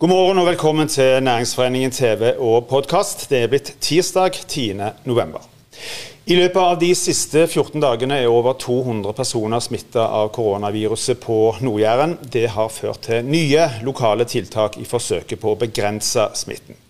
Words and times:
God 0.00 0.08
morgen 0.08 0.38
og 0.40 0.46
velkommen 0.46 0.88
til 0.88 1.18
Næringsforeningen 1.20 1.90
TV 1.92 2.30
og 2.38 2.70
podkast. 2.70 3.26
Det 3.28 3.42
er 3.42 3.50
blitt 3.52 3.66
tirsdag 3.84 4.32
10. 4.48 4.80
november. 5.04 5.42
I 6.24 6.38
løpet 6.38 6.56
av 6.56 6.78
de 6.80 6.88
siste 6.96 7.42
14 7.44 7.82
dagene 7.84 8.16
er 8.22 8.32
over 8.32 8.56
200 8.56 9.12
personer 9.12 9.60
smitta 9.60 10.06
av 10.08 10.30
koronaviruset 10.32 11.20
på 11.20 11.36
Nord-Jæren. 11.60 12.16
Det 12.32 12.46
har 12.56 12.72
ført 12.72 13.02
til 13.10 13.28
nye 13.28 13.68
lokale 13.84 14.24
tiltak 14.24 14.80
i 14.80 14.88
forsøket 14.88 15.36
på 15.44 15.52
å 15.52 15.60
begrense 15.66 16.30
smitten. 16.32 16.80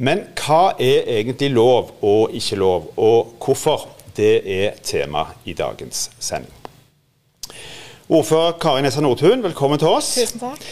Men 0.00 0.24
hva 0.32 0.72
er 0.80 1.04
egentlig 1.20 1.52
lov 1.52 1.92
og 2.00 2.32
ikke 2.32 2.62
lov, 2.64 2.94
og 2.96 3.36
hvorfor? 3.44 3.90
Det 4.16 4.38
er 4.40 4.80
tema 4.80 5.26
i 5.44 5.52
dagens 5.52 6.06
sending. 6.16 6.64
Ordfører 8.08 8.56
Kari 8.60 8.88
Nessa 8.88 9.04
Nordtun, 9.04 9.44
velkommen 9.44 9.84
til 9.84 9.98
oss. 9.98 10.14
Tusen 10.16 10.40
takk. 10.48 10.64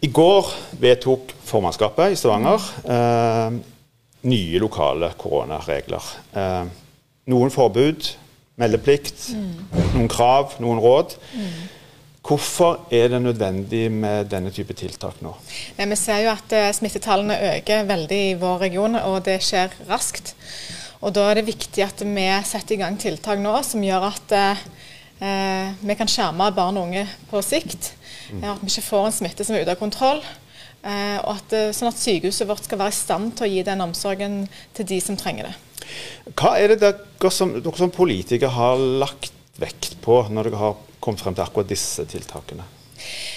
I 0.00 0.08
går 0.08 0.46
vedtok 0.80 1.34
formannskapet 1.44 2.14
i 2.14 2.16
Stavanger 2.16 2.62
eh, 2.88 3.58
nye 4.30 4.60
lokale 4.62 5.10
koronaregler. 5.20 6.06
Eh, 6.32 6.70
noen 7.28 7.52
forbud, 7.52 8.08
meldeplikt, 8.60 9.26
mm. 9.36 9.52
noen 9.98 10.08
krav, 10.08 10.56
noen 10.64 10.80
råd. 10.80 11.18
Mm. 11.36 11.52
Hvorfor 12.24 12.86
er 12.94 13.12
det 13.12 13.20
nødvendig 13.26 13.84
med 13.92 14.32
denne 14.32 14.52
type 14.52 14.72
tiltak 14.76 15.20
nå? 15.24 15.34
vi 15.76 15.96
ser 15.96 16.24
jo 16.24 16.32
at 16.32 16.52
uh, 16.52 16.66
smittetallene 16.76 17.38
øker 17.54 17.86
veldig 17.88 18.18
i 18.26 18.34
vår 18.40 18.60
region, 18.66 18.98
og 19.00 19.24
det 19.24 19.38
skjer 19.44 19.72
raskt. 19.88 20.34
Og 21.00 21.14
Da 21.16 21.30
er 21.30 21.40
det 21.40 21.48
viktig 21.48 21.84
at 21.84 22.04
vi 22.04 22.26
setter 22.44 22.76
i 22.76 22.82
gang 22.82 22.98
tiltak 23.00 23.40
nå 23.40 23.54
som 23.64 23.84
gjør 23.84 24.10
at 24.10 24.36
uh, 24.36 25.72
vi 25.80 25.96
kan 25.96 26.12
skjerme 26.12 26.52
barn 26.56 26.76
og 26.76 26.90
unge 26.90 27.08
på 27.32 27.40
sikt. 27.44 27.94
At 28.42 28.62
vi 28.62 28.70
ikke 28.70 28.88
får 28.88 29.08
en 29.08 29.18
smitte 29.20 29.46
som 29.46 29.56
er 29.56 29.64
ute 29.64 29.74
av 29.74 29.80
kontroll. 29.80 30.22
Eh, 30.80 31.18
og 31.20 31.34
at, 31.36 31.52
eh, 31.52 31.72
sånn 31.76 31.90
at 31.90 32.00
sykehuset 32.00 32.48
vårt 32.48 32.64
skal 32.64 32.80
være 32.80 32.94
i 32.94 32.96
stand 32.96 33.34
til 33.36 33.46
å 33.46 33.50
gi 33.52 33.64
den 33.66 33.84
omsorgen 33.84 34.48
til 34.76 34.88
de 34.88 35.00
som 35.04 35.18
trenger 35.20 35.50
det. 35.50 35.54
Hva 36.38 36.54
er 36.56 36.72
det 36.72 36.80
dere 36.80 37.32
som, 37.34 37.52
dere 37.52 37.76
som 37.76 37.92
politikere 37.92 38.52
har 38.54 38.80
lagt 38.80 39.32
vekt 39.60 39.98
på 40.00 40.22
når 40.32 40.48
dere 40.48 40.60
har 40.62 40.78
kommet 41.00 41.20
frem 41.20 41.36
til 41.36 41.44
akkurat 41.44 41.68
disse 41.68 42.06
tiltakene? 42.08 42.64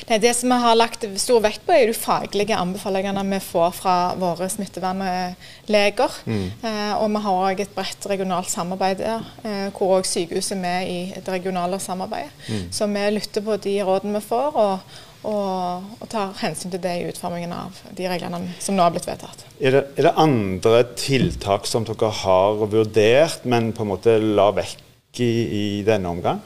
Nei, 0.10 0.20
det 0.20 0.34
som 0.36 0.52
vi 0.52 0.58
har 0.64 0.76
lagt 0.76 1.06
stor 1.22 1.42
vekt 1.44 1.64
på, 1.66 1.76
er 1.76 1.90
de 1.90 1.96
faglige 1.96 2.58
anbefalingene 2.60 3.24
vi 3.30 3.40
får 3.44 3.72
fra 3.78 3.96
våre 4.20 4.50
smittevernleger. 4.52 6.20
Mm. 6.28 6.44
Eh, 6.60 6.92
og 6.98 7.08
vi 7.14 7.24
har 7.26 7.46
òg 7.48 7.64
et 7.64 7.74
bredt 7.76 8.10
regionalt 8.12 8.52
samarbeid 8.52 9.00
der, 9.00 9.24
eh, 9.46 9.70
hvor 9.76 9.98
òg 10.00 10.10
sykehuset 10.10 10.58
er 10.58 10.62
med 10.62 10.92
i 10.92 11.00
det 11.16 11.32
regionale 11.32 11.80
samarbeidet. 11.80 12.32
Mm. 12.50 12.70
Så 12.72 12.90
vi 12.92 13.08
lytter 13.16 13.46
på 13.46 13.58
de 13.64 13.80
rådene 13.88 14.20
vi 14.20 14.26
får, 14.28 14.60
og, 14.66 15.02
og, 15.24 15.92
og, 16.00 16.08
tar 16.12 16.34
hensyn 16.42 16.74
til 16.74 16.82
det 16.84 16.96
i 17.00 17.06
utformingen 17.10 17.54
av 17.56 17.80
de 17.96 18.08
reglene 18.12 18.42
som 18.60 18.76
nå 18.76 18.84
har 18.84 18.94
blitt 18.94 19.08
vedtatt. 19.08 19.46
Er 19.60 19.78
det, 19.78 19.84
er 19.98 20.10
det 20.10 20.16
andre 20.20 20.84
tiltak 21.00 21.70
som 21.70 21.88
dere 21.88 22.12
har 22.24 22.66
vurdert, 22.66 23.46
men 23.48 23.72
på 23.76 23.86
en 23.86 23.94
måte 23.96 24.18
la 24.20 24.52
vekk 24.56 25.24
i, 25.24 25.32
i 25.32 25.68
denne 25.88 26.12
omgang? 26.12 26.44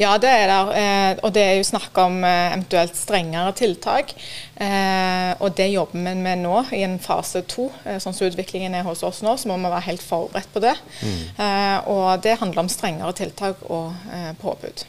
Ja, 0.00 0.16
det 0.20 0.30
er 0.30 0.50
der. 0.50 0.72
Eh, 0.80 1.20
og 1.22 1.32
det 1.34 1.44
er 1.44 1.56
jo 1.58 1.66
snakk 1.66 1.96
om 2.02 2.20
eh, 2.24 2.52
eventuelt 2.54 2.96
strengere 2.96 3.52
tiltak. 3.58 4.14
Eh, 4.56 5.32
og 5.38 5.56
det 5.58 5.70
jobber 5.72 5.98
vi 5.98 6.14
med 6.18 6.42
nå 6.44 6.64
i 6.76 6.82
en 6.86 6.98
fase 7.02 7.44
to. 7.48 7.68
Sånn 7.86 8.16
som 8.16 8.28
utviklingen 8.28 8.76
er 8.78 8.86
hos 8.86 9.04
oss 9.06 9.22
nå, 9.24 9.36
så 9.38 9.50
må 9.50 9.58
vi 9.60 9.70
være 9.70 9.86
helt 9.90 10.04
forberedt 10.04 10.52
på 10.54 10.62
det. 10.64 10.74
Mm. 11.02 11.24
Og 11.94 12.06
det 12.24 12.38
handler 12.40 12.64
om 12.64 12.70
strengere 12.72 13.14
tiltak 13.16 13.62
og 13.68 13.92
påbud. 14.42 14.84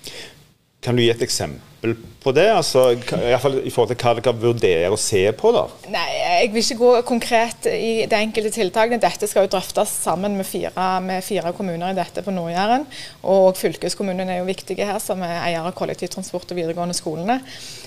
Kan 0.83 0.97
du 0.97 1.03
gi 1.03 1.11
et 1.11 1.25
eksempel 1.25 1.68
på 1.79 2.31
det? 2.35 2.45
Altså, 2.51 2.89
i, 2.91 3.37
fall, 3.39 3.55
I 3.63 3.71
forhold 3.71 3.93
til 3.93 3.99
hva 4.01 4.13
dere 4.17 4.33
vurderer 4.35 4.91
å 4.91 4.99
se 4.99 5.21
på? 5.37 5.51
da? 5.55 5.63
Nei, 5.93 6.05
Jeg 6.41 6.49
vil 6.53 6.63
ikke 6.65 6.79
gå 6.79 6.91
konkret 7.07 7.67
i 7.71 7.91
de 8.09 8.17
enkelte 8.19 8.51
tiltakene. 8.55 8.99
Dette 9.01 9.29
skal 9.29 9.45
jo 9.45 9.51
drøftes 9.53 9.93
sammen 10.03 10.35
med 10.39 10.47
fire, 10.47 10.87
med 11.05 11.23
fire 11.23 11.53
kommuner 11.55 11.93
i 11.93 11.97
dette 11.97 12.23
på 12.25 12.33
Nord-Jæren. 12.35 12.83
Og 13.31 13.55
fylkeskommunen 13.59 14.27
er 14.27 14.41
jo 14.41 14.49
viktige 14.49 14.87
her, 14.89 14.99
som 15.03 15.23
er 15.23 15.37
eier 15.45 15.63
av 15.63 15.75
kollektivtransport 15.77 16.51
og 16.51 16.59
videregående 16.59 16.97
skolene. 16.97 17.39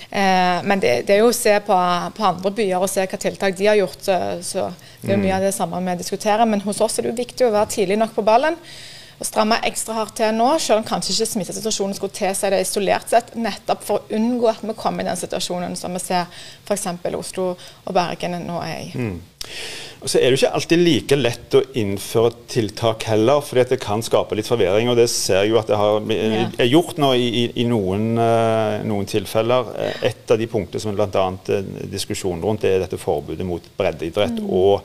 Eh, 0.09 0.63
men 0.65 0.81
det, 0.81 0.95
det, 1.07 1.17
er 1.17 1.21
jo 1.21 1.29
å 1.29 1.37
se 1.37 1.53
på, 1.65 1.77
på, 2.17 2.25
andre 2.31 2.53
byer 2.57 2.81
og 2.81 2.89
se 2.91 3.05
hva 3.05 3.21
tiltak 3.21 3.59
de 3.59 3.69
har 3.69 3.77
gjort. 3.77 4.01
Så, 4.01 4.17
så 4.41 4.65
det 5.03 5.11
er 5.11 5.17
jo 5.19 5.23
mye 5.27 5.37
av 5.37 5.45
det 5.45 5.53
samme 5.53 5.83
vi 5.85 5.99
diskuterer. 6.01 6.49
Men 6.49 6.65
hos 6.65 6.81
oss 6.81 6.97
er 6.97 7.05
det 7.05 7.13
jo 7.13 7.21
viktig 7.21 7.47
å 7.47 7.53
være 7.53 7.75
tidlig 7.77 8.01
nok 8.01 8.17
på 8.17 8.25
ballen 8.25 8.57
å 9.19 9.27
stramme 9.27 9.59
ekstra 9.67 9.97
hardt 9.99 10.17
til 10.19 10.33
nå, 10.35 10.49
selv 10.61 10.81
om 10.81 10.87
kanskje 10.87 11.13
ikke 11.13 11.29
smittesituasjonen 11.33 11.97
skulle 11.97 12.17
tilsi 12.17 12.51
det 12.53 12.63
isolert 12.65 13.13
sett, 13.13 13.33
nettopp 13.39 13.85
for 13.85 14.01
å 14.01 14.17
unngå 14.17 14.49
at 14.51 14.65
vi 14.65 14.75
kommer 14.77 15.05
i 15.05 15.09
den 15.11 15.19
situasjonen 15.19 15.77
som 15.79 15.93
vi 15.95 16.03
ser 16.03 16.27
f.eks. 16.65 16.89
Oslo 17.13 17.53
og 17.53 17.95
Bergen 17.95 18.39
nå 18.47 18.59
er 18.65 18.77
i. 18.81 18.91
Mm. 18.97 19.17
Og 20.03 20.11
så 20.11 20.19
er 20.19 20.27
det 20.27 20.35
jo 20.35 20.41
ikke 20.41 20.55
alltid 20.57 20.81
like 20.83 21.15
lett 21.15 21.55
å 21.55 21.61
innføre 21.79 22.33
tiltak 22.51 23.05
heller, 23.07 23.39
fordi 23.45 23.63
det 23.69 23.79
kan 23.79 24.03
skape 24.03 24.35
litt 24.35 24.49
forvirring. 24.49 24.89
og 24.91 24.97
Det 24.99 25.07
ser 25.11 25.45
jeg 25.45 25.53
jo 25.53 25.59
at 25.61 25.71
det 25.71 25.79
har, 25.79 26.03
er 26.11 26.67
gjort 26.67 26.99
nå 26.99 27.13
i, 27.15 27.29
i, 27.39 27.43
i 27.63 27.67
noen, 27.69 28.09
uh, 28.19 28.81
noen, 28.83 29.07
tilfeller. 29.07 29.71
Et 30.03 30.35
av 30.35 30.41
de 30.41 30.49
punktene 30.51 30.83
som 30.83 30.97
bl.a. 30.97 31.25
Uh, 31.47 31.87
diskusjonen 31.87 32.43
rundt, 32.43 32.65
det 32.65 32.73
er 32.73 32.83
dette 32.83 32.99
forbudet 32.99 33.47
mot 33.47 33.69
breddeidrett 33.79 34.41
mm. 34.41 34.49
og 34.51 34.83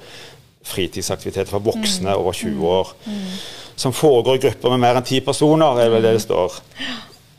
fritidsaktiviteter 0.69 1.51
for 1.51 1.67
voksne 1.67 2.13
mm. 2.13 2.19
over 2.21 2.39
20 2.39 2.77
år. 2.79 2.95
Mm 3.09 3.33
som 3.79 3.95
foregår 3.95 4.37
i 4.37 4.43
grupper 4.43 4.75
med 4.75 4.83
mer 4.83 4.99
enn 4.99 5.07
ti 5.07 5.21
personer, 5.23 5.79
er 5.79 5.93
vel 5.93 6.03
det 6.03 6.17
det 6.17 6.25
står. 6.25 6.59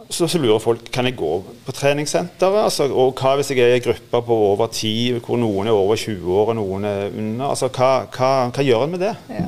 Så, 0.10 0.26
så, 0.26 0.40
lurer 0.42 0.58
folk 0.58 0.88
kan 0.90 1.06
jeg 1.06 1.20
gå 1.20 1.32
på 1.66 1.74
treningssenteret. 1.78 2.64
Altså, 2.64 2.88
og 2.90 3.14
hva 3.20 3.36
hvis 3.38 3.52
jeg 3.54 3.62
er 3.62 3.76
i 3.78 3.84
grupper 3.84 4.24
på 4.26 4.38
over 4.48 4.72
ti, 4.74 5.12
hvor 5.22 5.38
noen 5.38 5.70
er 5.70 5.78
over 5.78 6.00
20 6.02 6.32
år 6.34 6.50
og 6.50 6.58
noen 6.58 6.88
er 6.90 7.04
under? 7.12 7.52
Altså, 7.52 7.70
hva, 7.70 7.92
hva, 8.16 8.32
hva 8.50 8.66
gjør 8.66 8.88
en 8.88 8.96
med 8.96 9.04
det? 9.06 9.14
Ja. 9.30 9.46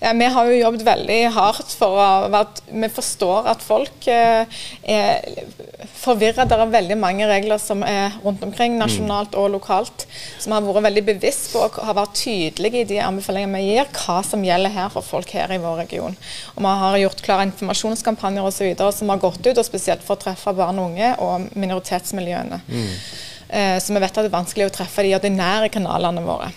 Ja, 0.00 0.12
vi 0.14 0.28
har 0.30 0.46
jo 0.46 0.58
jobbet 0.60 0.84
veldig 0.86 1.18
hardt 1.34 1.72
for 1.74 1.96
være 1.98 2.44
Vi 2.82 2.88
forstår 2.92 3.48
at 3.50 3.62
folk 3.64 4.06
eh, 4.12 4.60
er 4.82 5.42
forvirra. 5.96 6.46
Det 6.46 6.54
er 6.54 6.70
veldig 6.70 6.98
mange 7.00 7.26
regler 7.28 7.58
som 7.62 7.82
er 7.86 8.14
rundt 8.24 8.44
omkring, 8.46 8.76
mm. 8.76 8.80
nasjonalt 8.84 9.34
og 9.38 9.50
lokalt, 9.56 10.06
som 10.42 10.54
har 10.54 10.64
vært 10.64 10.86
veldig 10.88 11.04
bevisst 11.10 11.50
på 11.54 11.64
og 11.66 11.80
har 11.82 11.96
vært 11.96 12.14
tydelige 12.18 12.84
i 12.84 12.88
de 12.92 13.00
anbefalingene 13.02 13.58
vi 13.58 13.72
gir, 13.72 13.90
hva 13.96 14.20
som 14.26 14.44
gjelder 14.44 14.74
her 14.74 14.92
for 14.92 15.06
folk 15.06 15.32
her 15.34 15.52
i 15.54 15.60
vår 15.62 15.82
region. 15.82 16.16
Og 16.54 16.62
Vi 16.62 16.74
har 16.82 17.00
gjort 17.02 17.24
klare 17.26 17.48
informasjonskampanjer 17.48 18.46
osv. 18.46 18.74
som 18.92 19.10
har 19.10 19.22
gått 19.22 19.42
ut. 19.46 19.56
og 19.56 19.64
spesielt 19.66 19.95
spesielt 19.96 20.06
for 20.06 20.16
å 20.16 20.22
treffe 20.22 20.54
barn 20.56 20.78
og 20.78 20.90
unge 20.92 21.14
og 21.20 21.56
minoritetsmiljøene. 21.56 22.60
Mm. 22.68 22.92
Eh, 23.48 23.78
så 23.80 23.92
vi 23.92 24.00
vet 24.00 24.10
at 24.10 24.24
det 24.24 24.30
er 24.30 24.38
vanskelig 24.38 24.68
å 24.68 24.74
treffe 24.74 25.02
de 25.02 25.14
ordinære 25.16 25.70
kanalene 25.70 26.24
våre. 26.24 26.50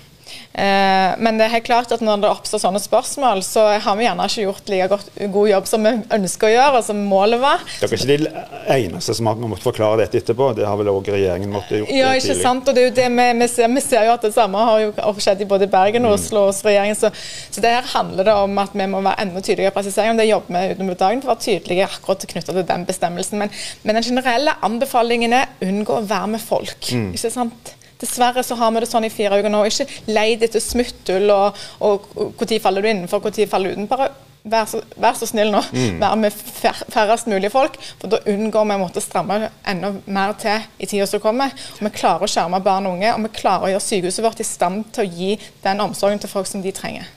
Eh, 0.53 1.13
men 1.21 1.39
det 1.39 1.47
er 1.47 1.55
helt 1.57 1.67
klart 1.67 1.91
at 1.93 2.03
når 2.03 2.23
det 2.23 2.31
oppstår 2.31 2.63
sånne 2.63 2.81
spørsmål, 2.83 3.43
så 3.45 3.65
har 3.79 3.99
vi 3.99 4.07
gjerne 4.07 4.27
ikke 4.29 4.45
gjort 4.47 4.71
like 4.73 4.89
godt, 4.91 5.11
god 5.35 5.49
jobb 5.51 5.69
som 5.69 5.85
vi 5.85 5.93
ønsker 6.17 6.49
å 6.49 6.53
gjøre, 6.53 6.81
og 6.81 6.87
som 6.89 7.03
målet 7.09 7.41
var. 7.43 7.63
Dere 7.79 7.89
er 7.89 7.99
ikke 7.99 8.17
de 8.17 8.33
eneste 8.79 9.15
som 9.17 9.29
har 9.29 9.39
måttet 9.39 9.67
forklare 9.67 10.03
dette 10.03 10.21
etterpå, 10.23 10.51
det 10.57 10.67
har 10.67 10.79
vel 10.79 10.91
òg 10.91 11.11
regjeringen 11.13 11.53
måttet 11.53 11.81
gjort 11.81 11.93
ja, 11.93 12.11
ikke 12.17 12.37
sant, 12.39 12.67
og 12.67 12.75
det 12.75 12.83
er 12.83 12.89
jo 12.89 12.95
det 12.97 13.07
vi, 13.13 13.27
vi, 13.41 13.47
ser, 13.51 13.71
vi 13.73 13.83
ser 13.83 14.07
jo 14.07 14.15
at 14.15 14.25
det 14.25 14.33
samme 14.35 14.65
har 14.69 14.83
jo 14.83 15.13
skjedd 15.19 15.43
i 15.43 15.49
både 15.49 15.69
Bergen 15.71 16.07
og 16.07 16.13
mm. 16.13 16.17
Oslo 16.17 16.45
hos 16.47 16.61
regjeringen. 16.65 16.97
Så, 16.99 17.11
så 17.49 17.63
det 17.63 17.73
her 17.73 17.89
handler 17.93 18.27
det 18.27 18.35
om 18.43 18.61
at 18.61 18.75
vi 18.77 18.87
må 18.89 19.01
være 19.05 19.25
enda 19.25 19.43
tydeligere 19.43 19.73
i 19.73 19.77
presiseringen. 19.77 20.19
Det 20.19 20.29
jobber 20.29 20.55
vi 20.55 20.75
utenom 20.75 20.99
dagen 20.99 21.23
for 21.23 21.31
å 21.31 21.35
være 21.35 21.45
tydelige 21.47 21.89
akkurat 21.89 22.27
knytta 22.33 22.55
til 22.55 22.69
den 22.73 22.87
bestemmelsen. 22.89 23.43
Men, 23.43 23.53
men, 23.83 23.99
den 23.99 24.07
generelle 24.11 24.55
anbefalingen 24.65 25.35
er 25.35 25.51
unngå 25.65 25.99
å 25.99 26.07
være 26.09 26.33
med 26.35 26.43
folk. 26.43 26.91
Mm. 26.93 27.11
ikke 27.17 27.33
sant? 27.33 27.75
Dessverre 27.99 28.43
så 28.47 28.55
har 28.55 28.71
vi 28.71 28.83
det 28.83 28.89
sånn 28.89 29.07
i 29.07 29.11
fire 29.11 29.41
uker 29.41 29.51
nå. 29.51 29.65
Ikke 29.67 29.87
leid 30.11 30.45
etter 30.47 30.63
smutthull 30.63 31.29
og, 31.35 31.59
når 31.83 32.59
faller 32.63 32.85
du 32.85 32.91
innenfor, 32.93 33.23
når 33.23 33.49
faller 33.51 33.73
du 33.73 33.81
utenfor. 33.81 34.07
Vær 34.43 34.65
så, 34.71 34.79
vær 34.95 35.17
så, 35.19 35.27
snill 35.27 35.49
nå, 35.51 35.59
mm. 35.75 35.97
vær 35.99 36.15
med 36.15 36.31
færrest 36.31 37.27
mulig 37.27 37.49
folk. 37.51 37.75
For 37.99 38.11
da 38.11 38.21
unngår 38.31 38.69
vi 38.69 38.77
å 38.77 38.81
måtte 38.81 39.03
stramme 39.03 39.49
enda 39.67 39.91
mer 40.07 40.31
til 40.39 40.63
i 40.79 40.87
tida 40.87 41.07
som 41.09 41.19
kommer. 41.23 41.51
Og 41.75 41.83
vi 41.83 41.91
klarer 41.97 42.23
å 42.23 42.31
skjerme 42.31 42.61
barn 42.63 42.87
og 42.87 42.95
unge, 42.95 43.11
og 43.13 43.25
vi 43.27 43.33
klarer 43.35 43.67
å 43.67 43.73
gjøre 43.73 43.83
sykehuset 43.83 44.23
vårt 44.23 44.39
i 44.39 44.47
stand 44.47 44.87
til 44.95 45.03
å 45.03 45.19
gi 45.19 45.33
den 45.65 45.83
omsorgen 45.83 46.23
til 46.23 46.31
folk 46.31 46.47
som 46.47 46.63
de 46.63 46.71
trenger. 46.75 47.09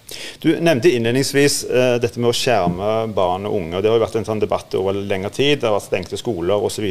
Du 0.42 0.50
nevnte 0.60 0.90
innledningsvis 0.90 1.62
uh, 1.70 1.94
dette 2.02 2.20
med 2.20 2.32
å 2.32 2.36
skjerme 2.36 2.90
barn 3.14 3.46
og 3.48 3.56
unge. 3.60 3.78
og 3.78 3.84
Det 3.84 3.92
har 3.92 4.00
jo 4.00 4.04
vært 4.04 4.18
en 4.20 4.28
sånn 4.28 4.42
debatt 4.42 4.74
over 4.80 4.98
lengre 4.98 5.30
tid. 5.32 5.62
Det 5.62 5.70
har 5.70 5.78
vært 5.78 5.88
stengte 5.88 6.20
skoler 6.20 6.58
osv. 6.58 6.90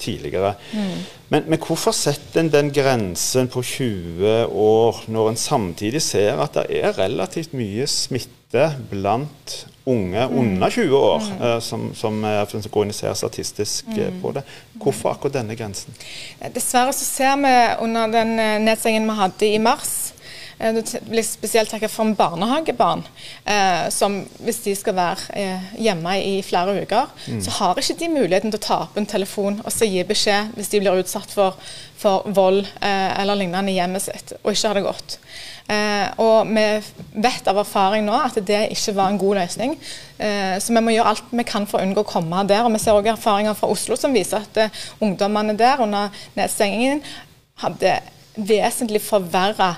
tidligere. 0.00 0.56
Mm. 0.72 0.98
Men, 1.30 1.46
men, 1.46 1.60
hvorfor 1.62 1.94
setter 1.94 2.42
en 2.42 2.50
den 2.50 2.72
grensen 2.74 3.52
på 3.52 3.62
20 3.62 4.50
år, 4.50 5.04
når 5.12 5.30
en 5.30 5.38
samtidig 5.38 6.02
ser 6.02 6.40
at 6.42 6.56
det 6.58 6.66
er 6.80 6.96
relativt 6.98 7.54
mye 7.54 7.86
smitte? 7.86 8.39
Lite 8.50 8.72
blant 8.90 9.66
unge 9.84 10.26
mm. 10.26 10.38
under 10.38 10.70
20 10.70 10.96
år 10.96 11.22
mm. 11.22 11.42
uh, 11.42 11.60
som, 11.60 11.94
som, 11.94 12.44
som, 12.48 12.70
går 12.70 12.84
inn 12.84 12.90
og 12.90 12.94
ser 12.94 13.14
statistisk 13.14 13.86
mm. 13.86 14.20
på 14.22 14.32
det. 14.32 14.42
Hvorfor 14.82 15.14
akkurat 15.14 15.40
denne 15.40 15.56
grensen? 15.56 15.94
Dessverre 16.54 16.92
så 16.92 17.04
ser 17.04 17.36
vi 17.38 17.54
under 17.84 18.10
den 18.10 18.36
nedstengingen 18.64 19.08
vi 19.10 19.18
hadde 19.20 19.46
i 19.46 19.58
mars, 19.58 20.12
Eh, 20.60 20.74
du 20.74 20.82
vil 21.08 21.24
spesielt 21.24 21.70
trekke 21.72 21.88
fram 21.88 22.14
barnehagebarn, 22.18 23.04
eh, 23.44 23.88
som 23.92 24.20
hvis 24.44 24.62
de 24.66 24.74
skal 24.76 24.96
være 24.98 25.36
eh, 25.40 25.68
hjemme 25.80 26.16
i 26.20 26.40
flere 26.44 26.76
uker, 26.82 27.12
mm. 27.26 27.42
så 27.44 27.54
har 27.60 27.80
ikke 27.80 27.98
de 28.02 28.10
muligheten 28.12 28.52
til 28.52 28.60
å 28.60 28.66
ta 28.66 28.80
opp 28.86 28.98
en 29.00 29.08
telefon 29.08 29.60
og 29.64 29.72
så 29.72 29.88
gi 29.88 30.04
beskjed 30.06 30.52
hvis 30.56 30.72
de 30.72 30.82
blir 30.82 31.00
utsatt 31.00 31.32
for, 31.32 31.56
for 32.00 32.28
vold 32.36 32.66
eh, 32.66 33.08
eller 33.20 33.40
lignende 33.40 33.72
i 33.72 33.78
hjemmet 33.78 34.04
sitt, 34.04 34.36
og 34.42 34.52
ikke 34.52 34.68
har 34.68 34.80
det 34.80 34.84
godt. 34.88 35.16
Eh, 35.70 36.06
og 36.20 36.50
vi 36.50 36.66
vet 37.22 37.48
av 37.48 37.60
erfaring 37.62 38.04
nå 38.06 38.16
at 38.18 38.40
det 38.42 38.64
ikke 38.74 38.96
var 38.96 39.12
en 39.12 39.20
god 39.20 39.38
løsning. 39.38 39.76
Eh, 40.18 40.56
så 40.58 40.74
vi 40.74 40.82
må 40.82 40.92
gjøre 40.96 41.14
alt 41.14 41.30
vi 41.30 41.46
kan 41.46 41.68
for 41.70 41.78
å 41.78 41.86
unngå 41.86 42.02
å 42.02 42.10
komme 42.10 42.42
der. 42.50 42.64
Og 42.66 42.74
vi 42.74 42.80
ser 42.82 42.98
også 42.98 43.12
erfaringer 43.14 43.54
fra 43.54 43.70
Oslo 43.70 43.98
som 44.00 44.16
viser 44.16 44.42
at 44.42 44.80
ungdommene 44.98 45.54
der 45.58 45.84
under 45.84 46.24
nedstengingen 46.34 47.04
hadde 47.62 48.00
vesentlig 48.36 49.02
forverra 49.04 49.74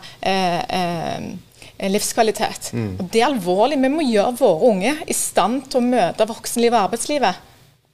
livskvalitet. 1.83 2.71
Mm. 2.73 2.91
Og 3.01 3.07
Det 3.11 3.23
er 3.23 3.31
alvorlig. 3.31 3.79
Vi 3.83 3.91
må 3.91 4.05
gjøre 4.07 4.37
våre 4.39 4.69
unge 4.71 4.97
i 5.07 5.17
stand 5.17 5.65
til 5.71 5.81
å 5.81 5.87
møte 5.87 6.29
voksenlivet 6.29 6.77
og 6.79 6.85
arbeidslivet 6.89 7.41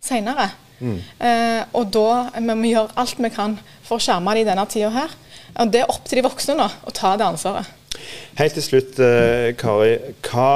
senere. 0.04 0.50
Eh, 0.80 1.62
og 1.74 1.90
da 1.94 2.28
vi 2.36 2.44
må 2.46 2.70
gjøre 2.70 2.94
alt 3.00 3.18
vi 3.18 3.32
kan 3.34 3.58
for 3.86 3.98
å 3.98 4.02
skjerme 4.02 4.36
dem 4.36 4.44
i 4.44 4.48
denne 4.48 4.68
tida 4.70 4.92
her. 4.94 5.16
Og 5.58 5.72
Det 5.72 5.82
er 5.82 5.90
opp 5.90 6.04
til 6.06 6.20
de 6.20 6.28
voksne 6.28 6.58
nå 6.58 6.68
å 6.68 6.94
ta 6.94 7.16
det 7.18 7.26
ansvaret. 7.26 7.74
Helt 8.38 8.54
til 8.54 8.62
slutt, 8.62 8.98
eh, 9.02 9.50
Kari. 9.58 9.96
Hva, 10.22 10.50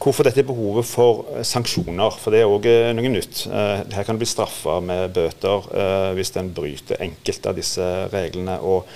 hvorfor 0.00 0.26
dette 0.26 0.42
behovet 0.46 0.86
for 0.88 1.28
eh, 1.36 1.44
sanksjoner? 1.46 2.16
For 2.18 2.34
det 2.34 2.42
er 2.42 2.50
òg 2.50 2.66
eh, 2.66 2.90
noe 2.96 3.12
nytt. 3.12 3.44
Her 3.48 4.02
kan 4.02 4.16
det 4.16 4.24
bli 4.24 4.30
straffa 4.30 4.80
med 4.82 5.14
bøter 5.14 5.70
hvis 6.18 6.34
en 6.36 6.50
bryter 6.54 6.98
enkelte 7.04 7.52
av 7.52 7.58
disse 7.58 7.88
reglene. 8.12 8.58
Og, 8.66 8.88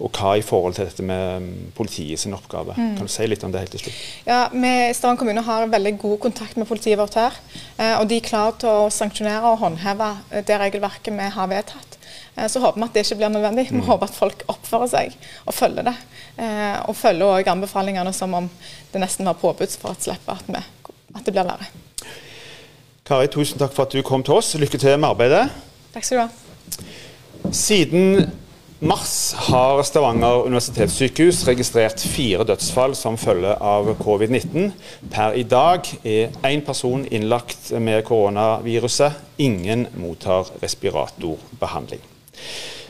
og, 0.00 0.10
hva 0.16 0.32
i 0.38 0.44
forhold 0.44 0.76
til 0.76 0.88
dette 0.88 1.04
med 1.06 1.44
mm, 1.44 1.52
politiet 1.76 2.22
sin 2.22 2.34
oppgave? 2.36 2.74
Mm. 2.76 2.96
Kan 2.98 3.08
du 3.08 3.12
si 3.12 3.28
litt 3.28 3.44
om 3.46 3.52
det 3.52 3.62
helt 3.62 3.74
til 3.76 3.84
slutt? 3.84 4.00
Ja, 4.26 4.40
vi 4.52 4.72
Stavanger 4.96 5.20
kommune 5.20 5.44
har 5.46 5.68
veldig 5.70 5.94
god 6.00 6.18
kontakt 6.26 6.56
med 6.56 6.68
politiet 6.68 6.98
vårt 7.00 7.18
her. 7.20 7.36
Og 8.00 8.08
de 8.08 8.16
er 8.16 8.24
klare 8.24 8.56
til 8.60 8.70
å 8.70 8.90
sanksjonere 8.94 9.52
og 9.52 9.60
håndheve 9.62 10.10
det 10.48 10.58
regelverket 10.60 11.12
vi 11.16 11.28
har 11.36 11.50
vedtatt. 11.50 11.98
Så 12.48 12.62
håper 12.62 12.80
vi 12.80 12.86
at 12.86 12.96
det 12.96 13.04
ikke 13.04 13.18
blir 13.20 13.32
nødvendig. 13.32 13.66
Vi 13.70 13.80
mm. 13.80 13.86
håper 13.88 14.08
at 14.08 14.16
folk 14.16 14.44
oppfører 14.48 14.90
seg 14.90 15.16
og 15.44 15.54
følger 15.54 15.90
det. 15.90 15.96
Eh, 16.40 16.76
og 16.88 16.96
følger 16.96 17.26
òg 17.26 17.50
anbefalingene 17.52 18.12
som 18.16 18.34
om 18.38 18.48
det 18.92 19.02
nesten 19.02 19.28
var 19.28 19.38
påbud 19.40 19.72
for 19.80 19.92
å 19.92 20.00
slippe 20.00 20.32
at, 20.32 20.46
vi, 20.48 20.62
at 21.18 21.26
det 21.26 21.34
blir 21.34 21.44
verre. 21.44 21.68
Kari, 23.06 23.28
tusen 23.32 23.60
takk 23.60 23.74
for 23.74 23.88
at 23.88 23.96
du 23.96 24.04
kom 24.06 24.24
til 24.26 24.38
oss. 24.38 24.54
Lykke 24.60 24.80
til 24.80 24.96
med 24.96 25.10
arbeidet. 25.10 25.48
Takk 25.94 26.06
skal 26.06 26.20
du 26.20 26.22
ha. 26.22 27.52
Siden 27.56 28.30
mars 28.80 29.34
har 29.36 29.82
Stavanger 29.84 30.46
universitetssykehus 30.46 31.42
registrert 31.44 32.00
fire 32.00 32.46
dødsfall 32.48 32.94
som 32.96 33.18
følge 33.20 33.52
av 33.60 33.90
covid-19. 34.00 34.70
Per 35.12 35.36
i 35.36 35.44
dag 35.44 35.84
er 36.00 36.32
én 36.48 36.62
person 36.64 37.04
innlagt 37.04 37.72
med 37.76 38.02
koronaviruset. 38.08 39.18
Ingen 39.36 39.86
mottar 40.00 40.48
respiratorbehandling. 40.62 42.00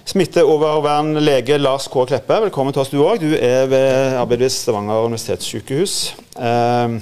Smitteoververnlege 0.06 1.58
Lars 1.58 1.88
K. 1.90 2.04
Kleppe, 2.06 2.38
velkommen 2.46 2.75
til 2.75 2.84
oss 2.84 2.92
du 2.94 3.00
òg. 3.02 3.19
Du 3.22 3.34
er 3.34 3.66
ved 3.70 4.14
arbeidet 4.20 4.46
ved 4.46 4.54
Stavanger 4.54 5.08
universitetssykehus. 5.10 5.96
Eh, 6.38 7.00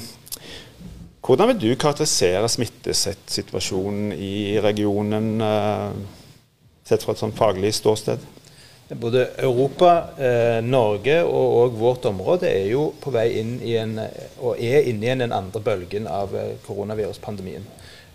hvordan 1.21 1.53
vil 1.53 1.61
du 1.61 1.69
karakterisere 1.77 2.49
smittesituasjonen 2.49 4.17
i 4.17 4.57
regionen, 4.65 5.41
eh, 5.45 5.93
sett 6.89 7.05
fra 7.05 7.13
et 7.13 7.21
sånn 7.21 7.37
faglig 7.37 7.77
ståsted? 7.77 8.25
Både 8.89 9.27
Europa, 9.37 9.91
eh, 10.17 10.65
Norge 10.65 11.19
og, 11.25 11.57
og, 11.59 11.75
vårt 11.77 12.07
område 12.09 12.49
er 12.49 12.71
jo 12.71 12.87
på 13.01 13.13
vei 13.13 13.27
inn 13.37 13.59
i 13.61 13.75
en, 13.77 13.99
og 14.41 14.57
er 14.57 14.89
inne 14.89 15.11
i 15.11 15.19
den 15.21 15.35
andre 15.37 15.61
bølgen 15.61 16.09
av 16.09 16.33
eh, 16.33 16.55
koronaviruspandemien. 16.65 17.67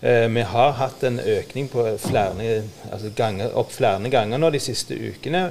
Eh, 0.04 0.28
vi 0.28 0.42
har 0.42 0.72
hatt 0.76 1.04
en 1.08 1.20
økning 1.20 1.70
på 1.72 1.86
flere, 2.04 2.64
altså 2.92 3.12
ganger, 3.16 3.54
opp 3.56 3.72
flere 3.72 4.10
ganger 4.12 4.42
nå 4.42 4.50
de 4.52 4.60
siste 4.60 4.98
ukene. 5.00 5.46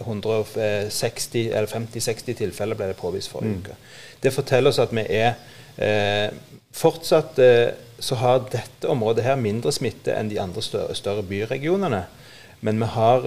160 0.00 0.56
eh, 0.56 1.50
eller 1.50 1.68
50-60 1.68 2.38
tilfeller 2.38 2.78
ble 2.78 2.88
det 2.92 2.96
påvist 2.96 3.28
forrige 3.32 3.58
mm. 3.58 3.60
uke. 3.60 3.76
Det 4.22 4.32
forteller 4.32 4.72
oss 4.72 4.80
at 4.80 4.94
vi 4.96 5.04
er 5.18 5.34
eh, 5.76 6.30
fortsatt 6.72 7.40
så 7.96 8.16
har 8.20 8.42
dette 8.52 8.88
området 8.92 9.24
her 9.24 9.36
mindre 9.40 9.72
smitte 9.72 10.12
enn 10.16 10.28
de 10.32 10.40
andre 10.40 10.64
større, 10.64 10.96
større 10.96 11.24
byregionene. 11.24 12.02
Men 12.64 12.80
vi 12.80 12.88
har 12.94 13.26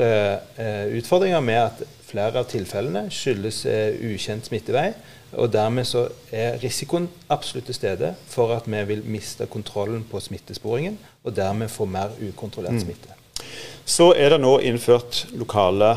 utfordringer 0.95 1.39
med 1.45 1.59
at 1.61 1.83
flere 2.09 2.41
av 2.41 2.47
tilfellene 2.49 3.05
skyldes 3.13 3.61
ukjent 4.09 4.49
smittevei. 4.49 4.89
Og 5.37 5.51
Dermed 5.53 5.85
så 5.85 6.07
er 6.33 6.57
risikoen 6.63 7.05
absolutt 7.29 7.67
til 7.69 7.77
stede 7.77 8.13
for 8.29 8.55
at 8.55 8.65
vi 8.65 8.81
vil 8.89 9.03
miste 9.05 9.45
kontrollen 9.45 10.01
på 10.09 10.19
smittesporingen, 10.19 10.97
og 11.23 11.35
dermed 11.35 11.69
få 11.69 11.85
mer 11.85 12.15
ukontrollert 12.17 12.79
mm. 12.79 12.81
smitte. 12.81 13.13
Så 13.85 14.11
er 14.17 14.33
det 14.33 14.41
nå 14.41 14.57
innført 14.65 15.27
lokale 15.37 15.93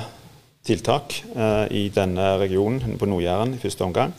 tiltak 0.66 1.16
eh, 1.34 1.66
i 1.74 1.88
denne 1.94 2.36
regionen, 2.40 2.96
på 2.98 3.08
Nord-Jæren 3.08 3.56
i 3.56 3.60
første 3.62 3.84
omgang. 3.84 4.14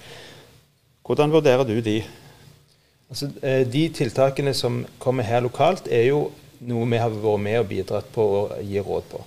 Hvordan 1.06 1.32
vurderer 1.32 1.64
du 1.68 1.80
de? 1.82 2.02
Altså, 3.10 3.30
eh, 3.42 3.64
de 3.68 3.88
tiltakene 3.94 4.54
som 4.54 4.84
kommer 5.00 5.24
her 5.24 5.44
lokalt, 5.46 5.88
er 5.92 6.10
jo 6.10 6.32
noe 6.70 6.88
vi 6.90 7.02
har 7.02 7.14
vært 7.14 7.44
med 7.44 7.60
og 7.62 7.68
bidratt 7.70 8.10
på 8.14 8.30
å 8.38 8.42
gi 8.62 8.82
råd 8.84 9.12
på. 9.12 9.22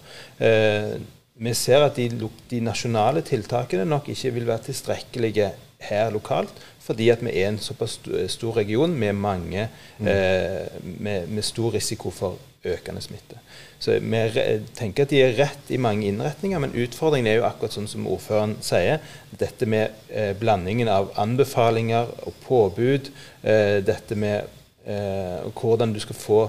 Eh, 0.47 0.97
vi 1.37 1.53
ser 1.53 1.85
at 1.85 1.99
de, 2.00 2.09
de, 2.49 2.62
nasjonale 2.65 3.21
tiltakene 3.27 3.85
nok 3.88 4.09
ikke 4.12 4.33
vil 4.38 4.49
være 4.49 4.71
tilstrekkelige 4.71 5.50
her 5.85 6.11
lokalt, 6.15 6.53
fordi 6.81 7.11
at 7.12 7.21
vi 7.25 7.35
er 7.37 7.50
en 7.50 7.61
såpass 7.61 7.99
stor 8.33 8.56
region 8.56 8.94
med, 8.97 9.12
mange, 9.21 9.69
mm. 9.99 10.09
eh, 10.09 10.83
med, 10.83 11.29
med, 11.29 11.44
stor 11.44 11.75
risiko 11.75 12.11
for 12.15 12.38
økende 12.67 13.03
smitte. 13.05 13.38
Så 13.79 13.99
Vi 14.00 14.61
tenker 14.75 15.05
at 15.05 15.12
de 15.12 15.21
er 15.23 15.37
rett 15.37 15.71
i 15.71 15.77
mange 15.77 16.09
innretninger, 16.09 16.59
men 16.59 16.75
utfordringen 16.75 17.29
er 17.31 17.41
jo 17.41 17.47
akkurat 17.47 17.77
sånn 17.77 17.91
som 17.91 18.06
ordføreren 18.09 18.56
sier. 18.65 19.03
Dette 19.31 19.69
med 19.69 19.93
eh, 20.09 20.33
blandingen 20.38 20.88
av 20.88 21.12
anbefalinger 21.21 22.09
og 22.25 22.41
påbud. 22.47 23.12
Eh, 23.43 23.83
dette 23.85 24.17
med 24.17 24.49
eh, 24.88 25.44
hvordan 25.53 25.93
du 25.93 26.00
skal 26.03 26.19
få, 26.19 26.41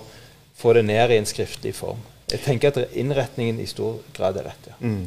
få 0.58 0.74
det 0.74 0.86
ned 0.88 1.12
i 1.12 1.20
en 1.22 1.30
skriftlig 1.30 1.76
form. 1.78 2.00
Jeg 2.28 2.42
tenker 2.44 2.74
at 2.74 2.96
innretningen 3.00 3.60
i 3.64 3.70
stor 3.70 4.02
grad 4.16 4.38
er 4.38 4.50
rett. 4.50 4.68
ja. 4.68 4.76
Mm. 4.82 5.06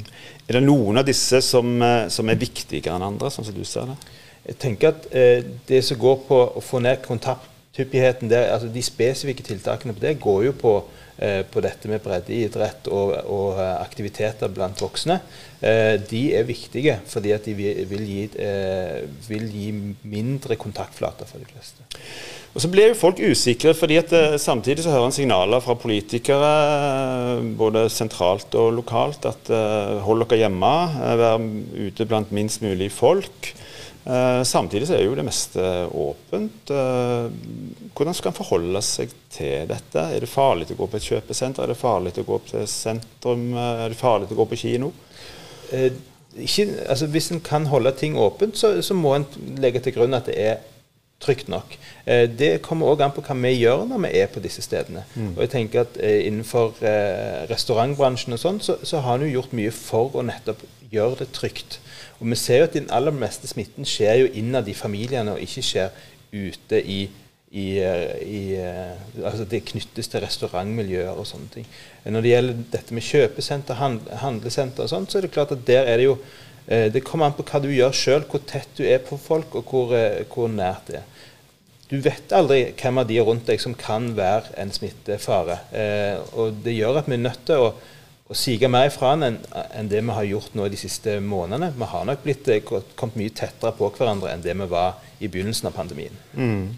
Er 0.48 0.56
det 0.56 0.62
noen 0.64 0.98
av 0.98 1.04
disse 1.04 1.42
som, 1.44 1.82
eh, 1.82 2.08
som, 2.08 2.28
er 2.28 2.40
viktigere 2.40 2.96
enn 2.96 3.04
andre, 3.04 3.30
sånn 3.30 3.44
som 3.44 3.54
du 3.54 3.64
ser 3.64 3.90
det? 3.90 3.96
Jeg 4.46 4.56
tenker 4.58 4.88
at 4.88 5.06
eh, 5.12 5.44
Det 5.66 5.82
som 5.84 5.98
går 6.00 6.16
på 6.26 6.38
å 6.56 6.62
få 6.64 6.80
ned 6.80 7.02
kontakthyppigheten 7.80 8.30
der, 8.30 8.52
altså 8.52 8.68
de 8.68 8.82
spesifikke 8.82 9.42
tiltakene 9.42 9.94
på 9.94 10.00
det, 10.00 10.20
går 10.20 10.44
jo 10.44 10.52
på, 10.52 10.84
eh, 11.18 11.44
på 11.44 11.60
dette 11.60 11.88
med 11.88 12.00
breddeidrett 12.00 12.88
og, 12.88 13.14
og 13.26 13.58
eh, 13.58 13.80
aktiviteter 13.80 14.48
blant 14.48 14.80
voksne. 14.80 15.20
Eh, 15.60 16.00
de 16.10 16.34
er 16.34 16.44
viktige 16.44 17.00
fordi 17.06 17.32
at 17.32 17.44
de 17.44 17.54
vil, 17.54 18.04
gi, 18.06 18.28
eh, 18.38 19.06
vil 19.28 19.48
gi 19.50 19.72
mindre 20.02 20.56
kontaktflater 20.56 21.26
for 21.26 21.38
de 21.38 21.46
fleste. 21.46 21.82
Og 22.54 22.60
Så 22.60 22.68
blir 22.68 22.88
jo 22.88 22.98
folk 22.98 23.20
usikre, 23.22 23.74
fordi 23.74 23.96
at 23.96 24.10
uh, 24.10 24.34
samtidig 24.34 24.82
så 24.82 24.90
hører 24.90 25.04
en 25.06 25.12
signaler 25.14 25.60
fra 25.62 25.76
politikere, 25.78 26.48
uh, 27.38 27.44
både 27.54 27.84
sentralt 27.88 28.50
og 28.58 28.72
lokalt, 28.74 29.22
at 29.24 29.52
hold 30.02 30.24
dere 30.24 30.40
hjemme, 30.40 30.72
vær 31.20 31.38
ute 31.38 32.08
blant 32.10 32.32
minst 32.34 32.58
mulig 32.66 32.90
folk. 32.90 33.52
Samtidig 34.00 34.86
så 34.88 34.94
er 34.96 35.04
jo 35.04 35.16
det 35.18 35.24
meste 35.26 35.64
åpent. 35.92 36.70
hvordan 36.70 38.16
skal 38.16 38.30
en 38.30 38.36
forholde 38.38 38.80
seg 38.82 39.12
til 39.30 39.68
dette? 39.68 40.00
Er 40.00 40.24
det 40.24 40.30
farlig 40.30 40.70
å 40.72 40.78
gå 40.78 40.88
på 40.88 40.96
et 40.96 41.08
kjøpesenter? 41.10 41.62
Er 41.62 41.74
det 41.74 41.76
farlig 41.76 42.14
å 42.16 42.24
gå 42.24 42.38
til 42.48 42.64
sentrum? 42.66 43.50
Er 43.54 43.92
det 43.92 44.00
farlig 44.00 44.30
å 44.32 44.38
gå 44.40 44.46
på 44.48 44.60
kino? 44.62 44.88
Ikke, 46.38 46.66
altså 46.88 47.10
hvis 47.10 47.30
en 47.34 47.42
kan 47.44 47.66
holde 47.66 47.92
ting 47.98 48.16
åpent, 48.18 48.56
så, 48.56 48.76
så 48.82 48.94
må 48.94 49.16
en 49.16 49.26
legge 49.60 49.82
til 49.84 49.96
grunn 49.98 50.14
at 50.14 50.30
det 50.30 50.36
er 50.38 50.60
trygt 51.20 51.48
nok. 51.52 51.76
Eh, 52.04 52.26
det 52.30 52.62
kommer 52.64 52.90
òg 52.92 53.02
an 53.04 53.12
på 53.14 53.22
hva 53.24 53.36
vi 53.42 53.52
gjør 53.58 53.84
når 53.90 54.04
vi 54.06 54.12
er 54.22 54.30
på 54.32 54.42
disse 54.42 54.64
stedene. 54.64 55.04
Mm. 55.14 55.34
Og 55.34 55.42
jeg 55.44 55.52
tenker 55.52 55.84
at 55.84 55.98
eh, 56.00 56.22
Innenfor 56.28 56.80
eh, 56.80 57.44
restaurantbransjen 57.50 58.36
og 58.36 58.40
sånn, 58.40 58.60
så, 58.64 58.78
så 58.86 59.02
har 59.04 59.20
vi 59.20 59.34
gjort 59.34 59.52
mye 59.56 59.74
for 59.74 60.16
å 60.16 60.24
nettopp 60.24 60.64
gjøre 60.90 61.20
det 61.20 61.30
trygt. 61.36 61.78
Og 62.18 62.28
Vi 62.30 62.38
ser 62.38 62.60
jo 62.60 62.68
at 62.68 62.76
den 62.76 62.90
aller 62.90 63.14
meste 63.14 63.50
smitten 63.50 63.88
skjer 63.88 64.22
jo 64.22 64.30
innad 64.40 64.68
i 64.68 64.76
familiene, 64.76 65.34
og 65.34 65.42
ikke 65.44 65.64
skjer 65.66 65.90
ute 66.32 66.82
i, 66.82 67.00
i, 67.50 67.66
i 67.80 68.42
altså 69.24 69.46
Det 69.48 69.64
knyttes 69.72 70.08
til 70.08 70.22
restaurantmiljøer 70.24 71.16
og 71.16 71.26
sånne 71.26 71.50
ting. 71.54 71.66
Når 72.04 72.22
det 72.22 72.34
gjelder 72.34 72.62
dette 72.76 72.94
med 72.94 73.06
kjøpesenter, 73.08 73.80
handlesenter 74.22 74.86
og 74.86 74.92
sånt, 74.92 75.10
så 75.10 75.18
er 75.18 75.26
det 75.26 75.34
klart 75.34 75.56
at 75.56 75.66
der 75.66 75.90
er 75.90 76.00
det 76.00 76.12
jo 76.12 76.20
det 76.70 77.00
kommer 77.02 77.26
an 77.26 77.34
på 77.34 77.42
hva 77.48 77.58
du 77.58 77.66
gjør 77.72 77.94
sjøl, 77.96 78.24
hvor 78.30 78.44
tett 78.46 78.68
du 78.78 78.84
er 78.86 79.00
på 79.02 79.16
folk, 79.18 79.56
og 79.58 79.72
hvor, 79.72 79.94
hvor 80.30 80.50
nært 80.52 80.92
det 80.92 81.00
er. 81.00 81.08
Du 81.90 81.96
vet 81.98 82.30
aldri 82.36 82.68
hvem 82.78 83.00
av 83.02 83.08
de 83.08 83.16
rundt 83.26 83.48
deg 83.50 83.58
som 83.58 83.72
kan 83.74 84.12
være 84.14 84.52
en 84.62 84.70
smittefare. 84.70 85.56
Eh, 85.74 86.20
og 86.38 86.60
Det 86.62 86.76
gjør 86.76 87.00
at 87.00 87.08
vi 87.10 87.16
er 87.16 87.24
nødt 87.24 87.42
til 87.48 87.64
å, 87.64 87.72
å 88.30 88.36
sige 88.38 88.68
mer 88.70 88.86
ifra 88.86 89.16
enn 89.16 89.24
en 89.26 89.90
det 89.90 90.00
vi 90.06 90.14
har 90.14 90.28
gjort 90.28 90.54
nå 90.54 90.68
de 90.70 90.78
siste 90.78 91.16
månedene. 91.24 91.72
Vi 91.76 91.88
har 91.92 92.06
nok 92.06 92.22
blitt, 92.22 92.48
eh, 92.48 92.62
kommet 92.62 93.18
mye 93.18 93.34
tettere 93.34 93.74
på 93.74 93.90
hverandre 93.90 94.30
enn 94.30 94.42
det 94.42 94.54
vi 94.54 94.66
var 94.70 94.94
i 95.20 95.26
begynnelsen 95.26 95.66
av 95.66 95.74
pandemien. 95.74 96.14
Mm. 96.36 96.76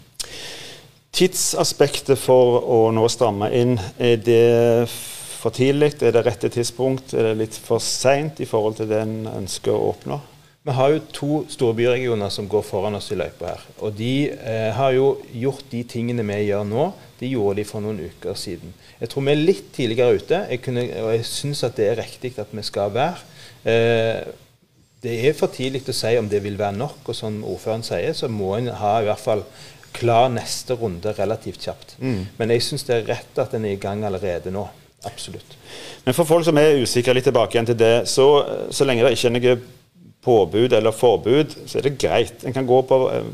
Tidsaspektet 1.13 2.17
for 2.17 2.63
å 2.65 2.91
nå 2.91 3.05
stramme 3.07 3.51
inn, 3.53 3.79
er 3.99 4.17
det 4.17 4.89
for 4.89 5.51
tidlig? 5.51 6.01
Er 6.01 6.11
det 6.11 6.25
rette 6.25 6.49
tidspunkt? 6.49 7.13
Er 7.13 7.29
det 7.29 7.37
litt 7.37 7.55
for 7.55 7.77
seint 7.77 8.39
i 8.41 8.45
forhold 8.45 8.77
til 8.77 8.89
det 8.89 9.01
en 9.03 9.27
ønsker 9.27 9.75
å 9.75 9.91
oppnå? 9.93 10.19
Vi 10.63 10.71
har 10.71 10.93
jo 10.93 10.99
to 11.11 11.37
store 11.51 11.75
byregioner 11.75 12.29
som 12.31 12.45
går 12.47 12.61
foran 12.63 12.95
oss 12.95 13.09
i 13.11 13.17
løypa 13.19 13.49
her. 13.49 13.63
Og 13.83 13.97
de 13.97 14.29
eh, 14.31 14.69
har 14.71 14.93
jo 14.95 15.17
gjort 15.35 15.65
de 15.73 15.81
tingene 15.83 16.23
vi 16.23 16.37
gjør 16.45 16.63
nå, 16.69 16.85
de 17.19 17.31
gjorde 17.33 17.57
de 17.59 17.65
for 17.67 17.83
noen 17.83 17.99
uker 17.99 18.37
siden. 18.39 18.71
Jeg 19.01 19.11
tror 19.11 19.25
vi 19.25 19.33
er 19.33 19.41
litt 19.41 19.73
tidligere 19.75 20.21
ute, 20.21 20.39
jeg 20.47 20.61
kunne, 20.63 20.85
og 21.03 21.11
jeg 21.17 21.27
syns 21.27 21.65
at 21.67 21.75
det 21.75 21.89
er 21.89 21.99
riktig 21.99 22.31
at 22.39 22.55
vi 22.55 22.63
skal 22.63 22.95
være. 22.95 23.27
Eh, 23.67 24.21
det 25.03 25.17
er 25.27 25.35
for 25.35 25.51
tidlig 25.51 25.83
å 25.91 25.97
si 25.99 26.13
om 26.15 26.31
det 26.31 26.39
vil 26.45 26.55
være 26.55 26.79
nok, 26.79 27.11
og 27.11 27.17
som 27.17 27.43
ordføreren 27.43 27.83
sier, 27.83 28.15
så 28.15 28.31
må 28.31 28.53
en 28.55 28.71
ha 28.79 28.95
i 29.01 29.09
hvert 29.09 29.19
fall 29.19 29.43
klar 29.93 30.31
neste 30.31 30.79
runde 30.79 31.11
relativt 31.19 31.67
kjapt. 31.67 31.97
Mm. 31.99 32.23
Men 32.39 32.55
jeg 32.55 32.63
syns 32.63 32.87
det 32.87 33.01
er 33.01 33.07
rett 33.11 33.43
at 33.43 33.51
en 33.53 33.67
er 33.67 33.75
i 33.75 33.83
gang 33.83 34.07
allerede 34.07 34.55
nå. 34.55 34.63
Absolutt. 35.03 35.57
Men 36.05 36.15
for 36.15 36.23
folk 36.23 36.47
som 36.47 36.55
er 36.55 36.79
usikre, 36.79 37.19
litt 37.19 37.27
tilbake 37.27 37.57
igjen 37.57 37.67
til 37.73 37.81
det, 37.83 37.95
så, 38.07 38.27
så 38.71 38.87
lenge 38.87 39.03
det 39.03 39.17
ikke 39.17 39.27
er 39.27 39.35
noe 39.35 39.57
påbud 40.23 40.73
eller 40.73 40.95
forbud, 40.95 41.55
så 41.67 41.79
er 41.79 41.87
det 41.87 41.97
greit. 41.99 42.43
En 42.47 42.55
kan 42.55 42.67
gå 42.67 42.79
på 42.87 42.99
eh, 43.11 43.25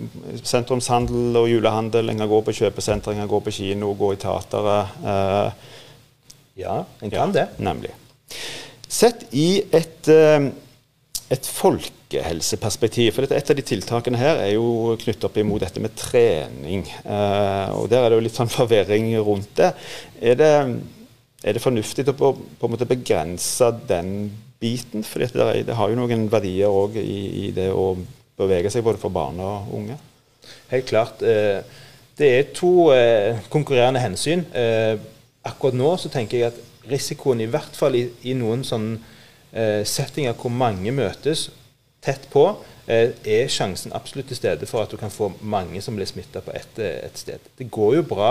sentrumshandel 0.41 1.38
og 1.38 1.50
julehandel, 1.51 2.10
en 2.10 2.24
kan 2.24 2.31
gå 2.31 2.39
på 2.48 2.55
kjøpesenter, 2.62 3.13
en 3.13 3.24
kan 3.24 3.29
gå 3.29 3.41
på 3.46 3.53
kino, 3.60 3.93
gå 3.98 4.13
i 4.15 4.22
teateret. 4.22 4.96
Eh, 5.03 5.75
ja, 6.63 6.79
en 7.01 7.13
kan 7.13 7.19
ja, 7.22 7.27
det. 7.36 7.46
Nemlig. 7.62 7.93
Sett 8.89 9.27
i 9.38 9.62
et, 9.69 10.10
eh, 10.10 10.50
et 11.29 11.51
folkehelseperspektiv, 11.60 13.13
for 13.13 13.29
et 13.29 13.53
av 13.53 13.62
de 13.62 13.67
tiltakene 13.69 14.17
her 14.17 14.41
er 14.41 14.55
jo 14.55 14.98
knyttet 14.98 15.29
opp 15.29 15.38
imot 15.38 15.62
dette 15.62 15.84
med 15.84 15.93
trening. 16.00 16.88
og 17.05 17.86
Der 17.91 18.01
er 18.01 18.10
det 18.10 18.17
jo 18.17 18.25
litt 18.25 18.39
sånn 18.39 18.50
forvirring 18.50 19.12
rundt 19.22 19.53
det. 19.62 19.75
Er 20.17 20.41
det, 20.41 20.53
er 21.46 21.53
det 21.53 21.62
fornuftig 21.62 22.10
å 22.10 22.17
på, 22.17 22.34
på 22.34 22.65
en 22.65 22.74
måte 22.74 22.89
begrense 22.89 23.69
den 23.88 24.31
biten. 24.59 25.03
For 25.03 25.23
det, 25.23 25.65
det, 25.67 25.75
har 25.75 25.89
jo 25.89 25.99
noen 25.99 26.27
verdier 26.31 26.71
òg 26.71 26.97
i, 27.01 27.19
i, 27.47 27.51
det 27.55 27.69
å 27.73 27.93
bevege 28.39 28.71
seg 28.71 28.85
både 28.85 29.01
for 29.01 29.13
barn 29.13 29.39
og 29.43 29.71
unge. 29.75 29.97
Helt 30.71 30.89
klart. 30.89 31.23
Eh, 31.23 31.59
det 32.19 32.29
er 32.35 32.49
to 32.55 32.89
eh, 32.95 33.39
konkurrerende 33.51 34.03
hensyn. 34.03 34.45
Eh, 34.55 34.95
akkurat 35.47 35.77
nå 35.77 35.93
så 35.99 36.11
tenker 36.11 36.39
jeg 36.41 36.51
at 36.51 36.89
risikoen, 36.89 37.43
i 37.43 37.49
hvert 37.51 37.75
fall 37.75 37.95
i, 37.99 38.07
i 38.27 38.35
noen 38.37 38.65
sånne 38.65 39.17
settinger 39.89 40.35
hvor 40.37 40.51
mange 40.53 40.91
møtes 40.93 41.47
tett 42.05 42.27
på, 42.29 42.43
er 42.85 43.47
sjansen 43.49 43.95
absolutt 43.97 44.27
til 44.29 44.37
stede 44.37 44.67
for 44.69 44.85
at 44.85 44.91
du 44.93 44.97
kan 45.01 45.09
få 45.09 45.31
mange 45.41 45.81
som 45.81 45.95
blir 45.97 46.05
smitta 46.05 46.43
på 46.45 46.53
ett 46.53 46.77
et 46.83 47.17
sted. 47.17 47.47
Det 47.57 47.65
går 47.73 47.95
jo 47.95 48.03
bra 48.11 48.27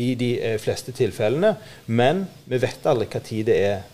i 0.00 0.14
de 0.16 0.30
fleste 0.64 0.94
tilfellene, 0.96 1.50
men 1.92 2.22
vi 2.48 2.60
vet 2.64 2.88
aldri 2.88 3.10
hva 3.12 3.20
tid 3.26 3.50
det 3.50 3.58
er 3.66 3.84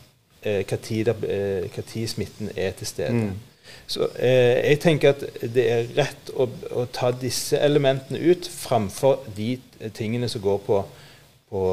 Eh, 0.42 0.62
hva 0.68 0.76
tid, 0.78 1.08
eh, 1.08 2.06
smitten 2.06 2.50
er 2.56 2.74
til 2.76 2.86
stede. 2.86 3.12
Mm. 3.12 3.32
Så 3.86 4.08
eh, 4.18 4.70
jeg 4.70 4.80
tenker 4.82 5.14
at 5.14 5.24
det 5.54 5.64
er 5.70 5.88
rett 5.96 6.30
å, 6.34 6.46
å, 6.74 6.84
ta 6.92 7.10
disse 7.14 7.58
elementene 7.58 8.20
ut 8.20 8.46
framfor 8.50 9.24
de 9.36 9.56
tingene 9.94 10.28
som 10.30 10.42
går 10.44 10.60
på, 10.66 10.82
på, 11.50 11.64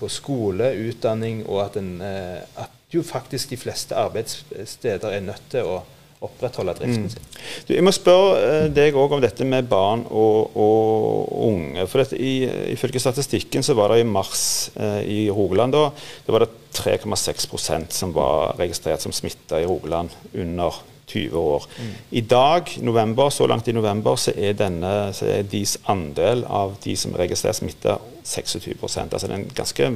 på 0.00 0.10
skole, 0.12 0.72
utdanning, 0.88 1.44
og 1.46 1.62
at, 1.66 1.80
en, 1.80 1.94
eh, 2.04 2.42
at, 2.60 2.76
jo 2.90 3.04
faktisk 3.06 3.52
de 3.52 3.60
fleste 3.60 3.94
arbeidssteder 3.94 5.12
er 5.14 5.22
nødt 5.22 5.44
til 5.52 5.68
å 5.68 5.80
opprettholde 6.20 6.74
driften 6.76 7.06
mm. 7.06 7.12
sin. 7.12 7.28
Du, 7.68 7.70
jeg 7.72 7.84
må 7.86 7.92
spørre 7.94 8.66
deg 8.74 8.96
òg 8.98 9.14
om 9.16 9.22
dette 9.22 9.46
med 9.48 9.68
barn 9.70 10.02
og, 10.10 10.56
og 10.58 11.30
unge. 11.46 11.86
for 11.88 12.02
dette, 12.02 12.18
i, 12.18 12.42
Ifølge 12.74 13.00
statistikken 13.00 13.64
så 13.64 13.76
var 13.78 13.94
det 13.94 14.02
i 14.02 14.08
mars 14.08 14.42
eh, 14.74 15.00
i 15.06 15.20
Rogaland 15.32 15.76
da, 15.76 15.86
det 16.26 16.34
var 16.34 16.44
det 16.44 16.50
3,6% 16.76 17.96
som 17.96 18.14
var 18.14 18.54
registrert 18.58 19.02
som 19.02 19.12
smitta 19.12 19.60
i 19.60 19.66
Rogaland 19.66 20.14
under 20.32 20.82
20 21.10 21.38
år. 21.38 21.64
Mm. 21.78 21.92
I 22.10 22.20
dag, 22.20 22.70
november, 22.80 23.30
så 23.30 23.46
langt 23.46 23.68
i 23.68 23.72
november, 23.72 24.16
så 24.16 24.32
er, 24.36 24.54
denne, 24.58 25.12
så 25.16 25.26
er 25.26 25.46
deres 25.50 25.76
andel 25.90 26.44
av 26.46 26.76
de 26.84 26.96
som 26.96 27.14
er 27.14 27.24
registrert 27.24 27.58
smitta, 27.58 27.98
26 28.24 28.76
Altså 28.84 29.26
det 29.26 29.32
er 29.32 29.38
en 29.40 29.54
ganske 29.54 29.92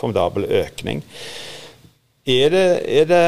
formidabel 0.00 0.46
økning. 0.62 1.02
Er 2.22 2.52
det, 2.54 2.66
er, 2.86 3.06
det, 3.10 3.20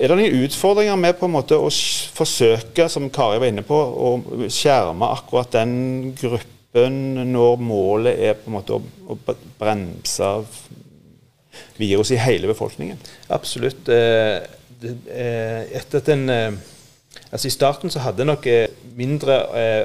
er 0.00 0.08
det, 0.10 0.16
noen 0.18 0.42
utfordringer 0.42 0.96
med 0.98 1.14
på 1.14 1.28
en 1.28 1.36
måte 1.36 1.54
å 1.54 1.68
forsøke, 1.70 2.88
som 2.90 3.06
Kari 3.14 3.38
var 3.38 3.52
inne 3.52 3.62
på, 3.62 3.76
å 3.78 4.48
skjerme 4.50 5.12
akkurat 5.14 5.52
den 5.54 6.10
gruppen 6.18 7.30
når 7.30 7.62
målet 7.62 8.18
er 8.18 8.34
på 8.40 8.50
en 8.50 8.56
måte 8.56 8.74
å, 8.74 8.82
å 8.82 9.36
bremse 9.60 10.32
virus 11.78 12.10
i 12.10 12.20
hele 12.20 12.50
befolkningen? 12.50 13.00
Absolutt. 13.28 13.88
Eh, 13.88 14.42
eh, 14.82 15.62
etter 15.78 16.02
at 16.02 16.12
en 16.12 16.28
eh, 16.30 16.52
Altså 17.32 17.48
I 17.48 17.52
starten 17.52 17.92
så 17.92 18.00
hadde 18.00 18.24
nok 18.24 18.46
mindre 18.96 19.34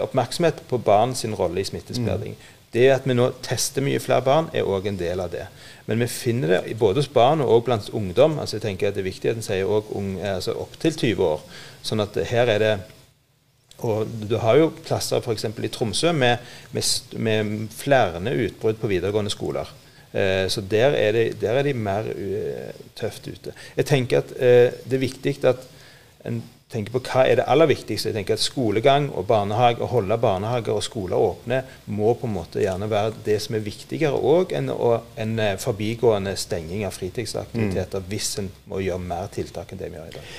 oppmerksomhet 0.04 0.62
på 0.68 0.78
barn 0.84 1.14
sin 1.16 1.36
rolle 1.36 1.60
i 1.60 1.68
smittespredning. 1.68 2.36
Mm. 2.36 2.58
Det 2.74 2.86
at 2.92 3.08
vi 3.08 3.16
nå 3.16 3.30
tester 3.44 3.84
mye 3.84 4.00
flere 4.04 4.24
barn, 4.24 4.50
er 4.56 4.68
òg 4.68 4.88
en 4.88 5.00
del 5.00 5.20
av 5.24 5.32
det. 5.32 5.46
Men 5.88 6.00
vi 6.04 6.08
finner 6.12 6.54
det 6.54 6.76
både 6.80 7.02
hos 7.02 7.12
barn 7.12 7.44
og 7.44 7.66
blant 7.68 7.90
ungdom. 7.90 8.40
altså 8.40 8.58
jeg 8.58 8.62
tenker 8.62 8.88
at 8.88 8.96
Det 8.96 9.04
er 9.04 9.12
viktig 9.12 9.30
at 9.30 9.40
en 9.40 9.48
sier 9.48 9.66
også 9.66 9.96
ung, 9.96 10.22
altså 10.22 10.56
opptil 10.60 10.96
20 10.96 11.24
år. 11.24 11.42
sånn 11.82 12.04
at 12.04 12.20
her 12.32 12.48
er 12.48 12.60
det 12.60 12.76
og 13.86 14.08
Du 14.30 14.38
har 14.42 14.58
jo 14.58 14.72
klasser 14.86 15.22
f.eks. 15.22 15.46
i 15.46 15.68
Tromsø 15.68 16.12
med, 16.12 16.38
med, 16.72 16.84
med 17.18 17.68
flere 17.70 18.20
utbrudd 18.20 18.80
på 18.82 18.88
videregående 18.88 19.30
skoler. 19.30 19.70
Eh, 20.14 20.48
så 20.50 20.62
der 20.62 20.96
er, 20.96 21.12
de, 21.12 21.32
der 21.42 21.60
er, 21.60 21.64
de, 21.64 21.74
mer 21.74 22.06
uh, 22.08 22.84
tøft 22.96 23.28
ute. 23.28 23.54
Jeg 23.76 23.86
tenker 23.86 24.24
at 24.24 24.32
uh, 24.32 24.78
det 24.88 24.96
er 24.96 25.04
viktig 25.04 25.34
at 25.46 25.66
en 26.28 26.40
tenker 26.72 26.92
på 26.92 27.02
hva 27.08 27.24
er 27.28 27.40
det 27.40 27.46
aller 27.48 27.70
viktigste. 27.70 28.10
Jeg 28.10 28.18
tenker 28.18 28.36
at 28.36 28.44
Skolegang 28.44 29.08
og 29.16 29.28
barnehage, 29.30 29.80
å 29.84 29.88
holde 29.92 30.18
barnehager 30.20 30.76
og 30.76 30.84
skoler 30.84 31.16
åpne 31.16 31.62
må 31.96 32.12
på 32.20 32.28
en 32.28 32.34
måte 32.36 32.60
gjerne 32.60 32.90
være 32.92 33.14
det 33.24 33.38
som 33.44 33.56
er 33.56 33.64
viktigere 33.64 34.20
òg 34.20 34.52
enn 34.58 34.74
en 35.24 35.40
forbigående 35.64 36.36
stenging 36.36 36.84
av 36.84 36.98
fritidsaktiviteter, 36.98 38.04
mm. 38.04 38.10
hvis 38.12 38.34
en 38.44 38.52
må 38.68 38.82
gjøre 38.84 39.00
mer 39.00 39.32
tiltak 39.32 39.72
enn 39.72 39.80
det 39.80 39.94
vi 39.94 40.00
gjør 40.00 40.12
i 40.12 40.18
dag. 40.18 40.36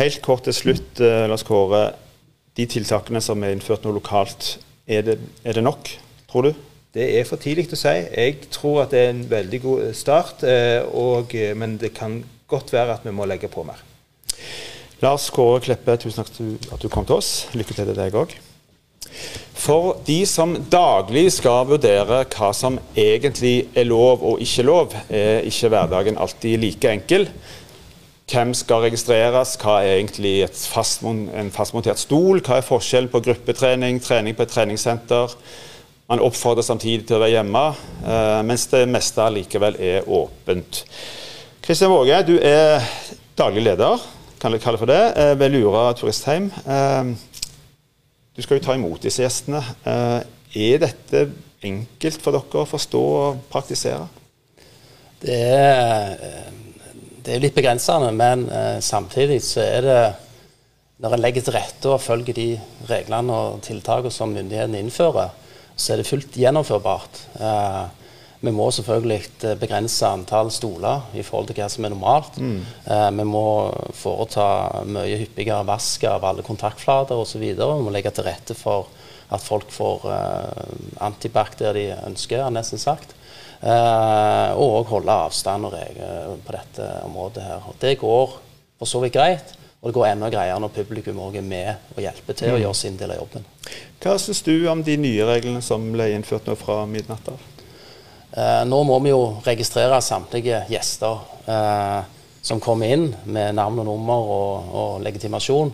Helt 0.00 0.18
kort 0.26 0.48
til 0.48 0.58
slutt, 0.58 0.98
Lars 1.30 1.46
Kåre. 1.46 1.84
De 2.58 2.66
tiltakene 2.66 3.22
som 3.22 3.46
er 3.46 3.54
innført 3.54 3.86
nå 3.86 3.94
lokalt, 3.94 4.56
er 4.90 5.06
det, 5.06 5.20
er 5.46 5.60
det 5.60 5.62
nok, 5.62 5.94
tror 6.26 6.50
du? 6.50 6.67
Det 6.98 7.06
er 7.14 7.26
for 7.28 7.38
tidlig 7.38 7.68
å 7.70 7.78
si. 7.78 7.92
Jeg 8.10 8.48
tror 8.50 8.80
at 8.82 8.90
det 8.90 9.04
er 9.04 9.12
en 9.12 9.26
veldig 9.30 9.58
god 9.62 9.82
start, 9.94 10.42
eh, 10.42 10.82
og, 10.82 11.30
eh, 11.34 11.54
men 11.54 11.76
det 11.78 11.92
kan 11.94 12.16
godt 12.50 12.72
være 12.74 12.96
at 12.96 13.04
vi 13.06 13.12
må 13.14 13.26
legge 13.28 13.46
på 13.52 13.62
mer. 13.62 13.78
Lars 14.98 15.28
Kåre 15.30 15.60
Kleppe, 15.62 15.94
tusen 16.02 16.24
takk 16.24 16.32
for 16.34 16.74
at 16.74 16.82
du 16.82 16.88
kom 16.90 17.06
til 17.06 17.20
oss. 17.20 17.46
Lykke 17.54 17.76
til 17.76 17.86
til 17.86 17.94
deg 18.00 18.18
òg. 18.18 18.34
For 19.54 20.00
de 20.08 20.26
som 20.26 20.56
daglig 20.70 21.28
skal 21.36 21.68
vurdere 21.70 22.24
hva 22.34 22.50
som 22.54 22.80
egentlig 22.96 23.68
er 23.78 23.86
lov 23.86 24.24
og 24.26 24.42
ikke 24.42 24.66
lov, 24.66 24.98
er 25.08 25.46
ikke 25.46 25.70
hverdagen 25.70 26.18
alltid 26.18 26.58
like 26.58 26.90
enkel. 26.90 27.28
Hvem 28.28 28.52
skal 28.58 28.88
registreres, 28.88 29.54
hva 29.62 29.78
er 29.84 30.00
egentlig 30.00 30.48
fast, 30.50 31.06
en 31.06 31.54
fastmontert 31.54 32.02
stol, 32.02 32.42
hva 32.42 32.58
er 32.58 32.66
forskjellen 32.66 33.08
på 33.08 33.22
gruppetrening, 33.30 34.02
trening 34.02 34.34
på 34.34 34.42
et 34.42 34.52
treningssenter, 34.52 35.38
man 36.08 36.22
oppfordrer 36.24 36.64
samtidig 36.64 37.04
til 37.06 37.18
å 37.18 37.20
være 37.20 37.34
hjemme, 37.36 37.64
eh, 38.08 38.42
mens 38.48 38.66
det 38.72 38.86
meste 38.88 39.26
likevel 39.34 39.76
er 39.76 40.06
åpent. 40.08 40.84
Kristian 41.64 41.92
Våge, 41.92 42.22
du 42.24 42.38
er 42.40 42.84
daglig 43.36 43.66
leder, 43.66 44.00
kan 44.40 44.54
jeg 44.54 44.62
kalle 44.62 44.78
for 44.80 44.88
det, 44.88 45.02
eh, 45.18 45.34
ved 45.34 45.52
Lura 45.52 45.92
turistheim. 45.92 46.50
Eh, 46.66 47.14
du 48.34 48.42
skal 48.42 48.58
jo 48.58 48.64
ta 48.64 48.74
imot 48.74 49.02
disse 49.02 49.20
gjestene. 49.22 49.62
Er 49.84 50.78
dette 50.78 51.30
enkelt 51.62 52.22
for 52.22 52.32
dere 52.32 52.62
å 52.62 52.70
forstå 52.70 53.00
og 53.00 53.40
praktisere? 53.50 54.08
Det 55.20 55.34
er, 55.34 56.16
det 57.22 57.34
er 57.34 57.40
litt 57.40 57.54
begrensende, 57.54 58.12
men 58.14 58.48
samtidig 58.80 59.42
så 59.42 59.60
er 59.60 59.80
det 59.82 60.14
når 61.00 61.14
en 61.14 61.20
legger 61.20 61.42
til 61.42 61.52
rette 61.52 61.90
og 61.90 62.00
følger 62.00 62.32
de 62.32 62.60
reglene 62.88 63.32
og 63.32 63.60
tiltakene 63.60 64.12
som 64.12 64.32
myndighetene 64.32 64.78
innfører, 64.78 65.30
så 65.78 65.94
er 65.94 66.02
det 66.02 66.08
fullt 66.10 66.36
gjennomførbart. 66.36 67.22
Eh, 67.38 67.86
Vi 68.40 68.52
må 68.54 68.68
selvfølgelig 68.70 69.56
begrense 69.58 70.06
antall 70.06 70.52
stoler 70.54 71.08
i 71.18 71.24
forhold 71.26 71.48
til 71.48 71.56
hva 71.58 71.66
som 71.72 71.84
er 71.84 71.90
normalt. 71.90 72.36
Mm. 72.38 72.60
Eh, 72.86 73.08
vi 73.18 73.26
må 73.26 73.42
foreta 73.98 74.84
mye 74.86 75.18
hyppigere 75.24 75.66
vask 75.66 76.06
av 76.06 76.26
alle 76.28 76.44
kontaktflater 76.46 77.18
osv. 77.18 77.42
Vi 77.42 77.56
må 77.58 77.94
legge 77.94 78.14
til 78.14 78.28
rette 78.28 78.54
for 78.54 78.86
at 79.34 79.42
folk 79.42 79.74
får 79.74 80.06
eh, 80.14 80.76
antibac 81.02 81.58
der 81.58 81.74
de 81.74 81.86
ønsker, 82.06 82.46
nesten 82.54 82.78
sagt. 82.78 83.16
Eh, 83.58 84.54
og 84.54 84.86
holde 84.92 85.18
avstand 85.26 85.66
og 85.66 85.74
regler 85.74 86.38
på 86.46 86.54
dette 86.54 86.90
området 87.08 87.42
her. 87.42 87.66
Og 87.66 87.82
det 87.82 87.96
går 87.98 88.38
for 88.78 88.86
så 88.86 89.02
vidt 89.02 89.18
greit. 89.18 89.56
Og 89.78 89.90
det 89.90 89.94
går 89.98 90.08
enda 90.12 90.30
greiere 90.30 90.62
når 90.62 90.74
publikum 90.74 91.18
òg 91.22 91.36
er 91.38 91.46
med 91.46 91.92
og 91.94 92.02
hjelper 92.02 92.38
til 92.38 92.52
å 92.52 92.56
mm. 92.56 92.62
gjøre 92.64 92.78
sin 92.78 92.96
del 92.98 93.14
av 93.14 93.20
jobben. 93.20 93.44
Hva 93.98 94.14
syns 94.22 94.44
du 94.46 94.52
om 94.70 94.82
de 94.86 94.94
nye 95.00 95.24
reglene 95.26 95.58
som 95.64 95.82
ble 95.90 96.12
innført 96.14 96.46
nå 96.46 96.54
fra 96.54 96.84
midnatt 96.86 97.32
av? 97.32 97.40
Eh, 98.30 98.62
nå 98.70 98.78
må 98.86 98.98
vi 99.02 99.10
jo 99.10 99.22
registrere 99.42 99.98
samtlige 100.04 100.60
gjester 100.70 101.18
eh, 101.50 102.06
som 102.46 102.62
kommer 102.62 102.94
inn 102.94 103.08
med 103.26 103.56
navn 103.58 103.80
og 103.82 103.88
nummer 103.88 104.30
og, 104.36 104.68
og 104.70 104.92
legitimasjon. 105.02 105.72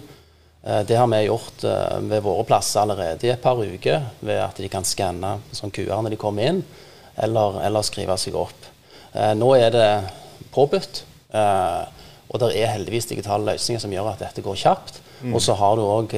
Eh, 0.64 0.80
det 0.88 0.96
har 0.96 1.10
vi 1.12 1.20
gjort 1.26 1.66
eh, 1.68 1.98
ved 2.08 2.24
våre 2.24 2.46
plasser 2.48 2.80
allerede 2.86 3.28
i 3.28 3.34
et 3.34 3.44
par 3.44 3.60
uker 3.60 4.08
ved 4.24 4.40
at 4.40 4.56
de 4.62 4.72
kan 4.72 4.88
skanne 4.88 5.36
sånn 5.52 5.74
QR 5.74 6.00
når 6.00 6.16
de 6.16 6.20
kommer 6.24 6.48
inn, 6.48 6.62
eller, 7.20 7.60
eller 7.66 7.84
skrive 7.84 8.16
seg 8.20 8.40
opp. 8.40 8.70
Eh, 9.12 9.34
nå 9.36 9.52
er 9.58 9.68
det 9.74 9.90
påbudt. 10.56 11.04
Eh, 11.28 12.03
og 12.28 12.40
det 12.40 12.52
er 12.58 12.72
heldigvis 12.72 13.10
digitale 13.10 13.52
løsninger 13.52 13.82
som 13.82 13.92
gjør 13.92 14.12
at 14.14 14.24
dette 14.24 14.42
går 14.44 14.56
kjapt. 14.58 15.02
Mm. 15.24 15.34
Og 15.36 15.42
så 15.44 15.54
har 15.56 15.76
du 15.76 15.84
òg 15.84 16.14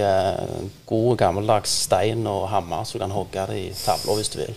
god 0.88 1.18
gammeldags 1.20 1.75
stein 1.86 2.26
og 2.30 2.48
hammer, 2.50 2.84
så 2.84 2.96
du 2.96 3.04
kan 3.04 3.14
hogge 3.14 3.44
det 3.50 3.58
i 3.60 3.68
tavla 3.76 4.16
hvis 4.18 4.32
du 4.32 4.40
vil. 4.40 4.56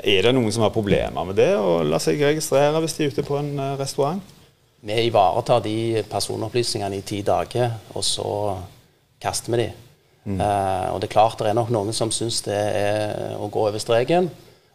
Er 0.00 0.26
det 0.26 0.34
noen 0.34 0.52
som 0.52 0.64
har 0.64 0.74
problemer 0.74 1.26
med 1.26 1.38
det, 1.40 1.52
å 1.58 1.80
la 1.86 2.00
seg 2.02 2.20
registrere 2.22 2.80
hvis 2.82 2.96
de 2.96 3.06
er 3.06 3.14
ute 3.14 3.24
på 3.26 3.38
en 3.38 3.52
eh, 3.58 3.76
restaurant? 3.80 4.20
Vi 4.80 4.96
ivaretar 5.10 5.60
de 5.64 6.02
personopplysningene 6.08 7.00
i 7.00 7.04
ti 7.06 7.20
dager, 7.26 7.74
og 7.92 8.04
så 8.06 8.30
kaster 9.20 9.52
vi 9.52 9.64
de. 9.64 9.70
Mm. 10.24 10.38
Eh, 10.40 10.86
og 10.92 11.00
det 11.00 11.10
er 11.10 11.16
klart 11.16 11.40
det 11.40 11.50
er 11.50 11.58
nok 11.58 11.72
noen 11.74 11.96
som 11.96 12.12
syns 12.14 12.40
det 12.46 12.56
er 12.56 13.36
å 13.36 13.50
gå 13.52 13.66
over 13.68 13.82
streken, 13.82 14.30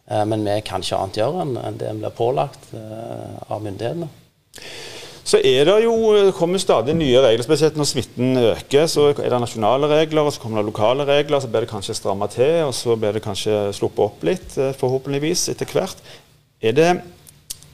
eh, 0.06 0.24
men 0.28 0.46
vi 0.46 0.60
kan 0.66 0.84
ikke 0.84 1.00
annet 1.00 1.20
gjøre 1.22 1.46
enn 1.46 1.80
det 1.80 1.90
vi 1.90 2.04
blir 2.04 2.14
pålagt 2.18 2.70
eh, 2.76 3.34
av 3.50 3.64
myndighetene. 3.64 4.10
Så 5.26 5.40
er 5.42 5.66
det 5.66 5.80
jo, 5.82 5.94
kommer 6.38 6.60
stadig 6.62 6.94
nye 6.94 7.18
regler, 7.18 7.42
spesielt 7.42 7.74
når 7.78 7.88
smitten 7.90 8.36
øker. 8.38 8.84
Så 8.86 9.08
er 9.10 9.24
det 9.26 9.40
nasjonale 9.42 9.88
regler, 9.90 10.22
og 10.22 10.30
så 10.32 10.42
kommer 10.42 10.60
det 10.60 10.68
lokale 10.68 11.06
regler. 11.08 11.42
Så 11.42 11.50
blir 11.50 11.66
det 11.66 11.70
kanskje 11.72 11.96
stramma 11.98 12.28
til, 12.30 12.60
og 12.68 12.74
så 12.78 12.94
blir 12.94 13.16
det 13.16 13.24
kanskje 13.24 13.72
sluppet 13.74 14.04
opp 14.06 14.22
litt, 14.28 14.54
eh, 14.54 14.70
forhåpentligvis, 14.78 15.48
etter 15.50 15.66
hvert. 15.74 15.98
Er 16.62 16.78
det, 16.78 16.88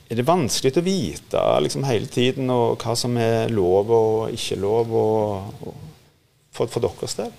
er 0.08 0.16
det 0.16 0.26
vanskelig 0.26 0.80
å 0.80 0.86
vite 0.86 1.44
liksom, 1.66 1.84
hele 1.84 2.08
tiden 2.08 2.48
hva 2.48 2.96
som 2.96 3.20
er 3.20 3.52
lov 3.52 3.92
og 3.92 4.32
ikke 4.32 4.56
lov 4.56 4.96
og, 4.96 5.52
og 5.68 5.76
for, 6.56 6.72
for, 6.72 6.80
deres 6.80 7.20
del? 7.20 7.30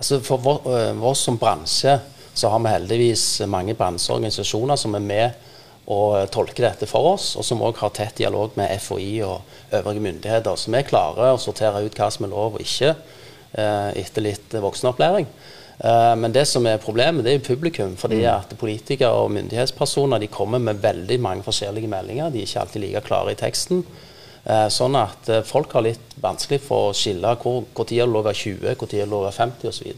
Altså 0.00 0.22
For 0.24 1.04
oss 1.04 1.28
som 1.28 1.36
bransje 1.38 1.98
så 2.34 2.48
har 2.50 2.64
vi 2.64 2.72
heldigvis 2.72 3.44
mange 3.46 3.76
bransjeorganisasjoner 3.78 4.80
som 4.80 4.96
er 4.96 5.04
med 5.04 5.52
og 5.92 6.30
tolker 6.32 6.64
dette 6.64 6.88
for 6.88 7.12
oss, 7.12 7.34
og 7.36 7.44
som 7.44 7.62
òg 7.64 7.76
har 7.82 7.92
tett 7.96 8.16
dialog 8.22 8.54
med 8.56 8.72
FHI 8.80 9.18
og 9.26 9.74
øvrige 9.76 10.04
myndigheter. 10.06 10.56
Så 10.56 10.72
vi 10.72 10.80
klarer 10.88 11.34
å 11.34 11.40
sortere 11.40 11.82
ut 11.84 11.98
hva 11.98 12.08
som 12.12 12.24
er 12.24 12.32
lov 12.32 12.56
og 12.56 12.64
ikke, 12.64 12.94
eh, 13.52 13.90
etter 14.00 14.24
litt 14.24 14.56
voksenopplæring. 14.64 15.28
Eh, 15.78 16.14
men 16.16 16.32
det 16.32 16.46
som 16.48 16.64
er 16.66 16.80
problemet, 16.80 17.24
det 17.24 17.34
er 17.34 17.38
publikum. 17.44 17.96
fordi 17.96 18.22
mm. 18.22 18.32
at 18.32 18.56
Politikere 18.58 19.12
og 19.12 19.30
myndighetspersoner 19.30 20.18
de 20.18 20.26
kommer 20.26 20.58
med 20.58 20.80
veldig 20.80 21.20
mange 21.20 21.42
forskjellige 21.42 21.88
meldinger. 21.88 22.30
De 22.30 22.40
er 22.40 22.46
ikke 22.46 22.60
alltid 22.60 22.80
like 22.80 23.00
klare 23.04 23.32
i 23.32 23.34
teksten. 23.34 23.84
Eh, 24.44 24.68
sånn 24.68 24.96
at 24.96 25.44
folk 25.44 25.72
har 25.72 25.82
litt 25.82 26.16
vanskelig 26.20 26.60
for 26.60 26.90
å 26.90 26.96
skille 26.96 27.36
hvor, 27.42 27.64
hvor 27.74 27.84
tid 27.84 28.00
er 28.00 28.06
det 28.06 28.12
lov 28.12 28.24
å 28.24 28.28
være 28.30 28.40
20, 28.40 28.74
hvor 28.74 28.88
tid 28.88 29.00
er 29.00 29.04
det 29.04 29.12
lov 29.12 29.24
å 29.24 29.28
være 29.28 29.40
50 29.42 29.68
osv. 29.68 29.92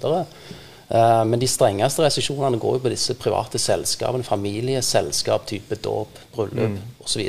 Uh, 0.87 1.25
men 1.27 1.43
de 1.43 1.49
strengeste 1.51 2.05
restriksjonene 2.05 2.61
går 2.63 2.77
jo 2.77 2.85
på 2.85 2.93
disse 2.93 3.17
private 3.19 3.59
selskapene. 3.59 4.27
Familieselskap, 4.27 5.49
type 5.51 5.81
dåp, 5.83 6.21
bryllup 6.37 6.77
mm. 6.77 6.81
osv. 7.05 7.29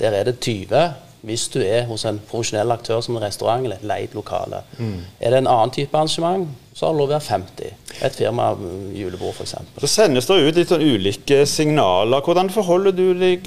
Der 0.00 0.18
er 0.18 0.28
det 0.28 0.40
20 0.40 0.84
hvis 1.22 1.46
du 1.54 1.60
er 1.62 1.84
hos 1.86 2.02
en 2.08 2.18
profesjonell 2.26 2.74
aktør 2.74 2.98
som 3.04 3.14
en 3.14 3.22
restaurant 3.22 3.62
eller 3.62 3.78
et 3.78 3.86
leid 3.86 4.16
lokale. 4.18 4.64
Mm. 4.78 4.98
Er 5.22 5.30
det 5.30 5.38
en 5.38 5.50
annen 5.50 5.70
type 5.70 5.94
arrangement, 5.94 6.48
så 6.74 6.86
har 6.86 6.94
det 6.94 6.98
lov 6.98 7.10
å 7.10 7.12
være 7.12 7.26
50. 7.28 7.74
Et 8.08 8.16
firma 8.16 8.48
mm, 8.58 8.88
julebord 8.96 9.36
f.eks. 9.36 9.54
Så 9.84 9.90
sendes 9.92 10.26
det 10.26 10.38
ut 10.40 10.58
litt 10.58 10.72
sånn 10.72 10.82
ulike 10.82 11.42
signaler. 11.46 12.24
Hvordan 12.26 12.50
forholder 12.50 12.96
du 12.96 13.04
deg, 13.20 13.46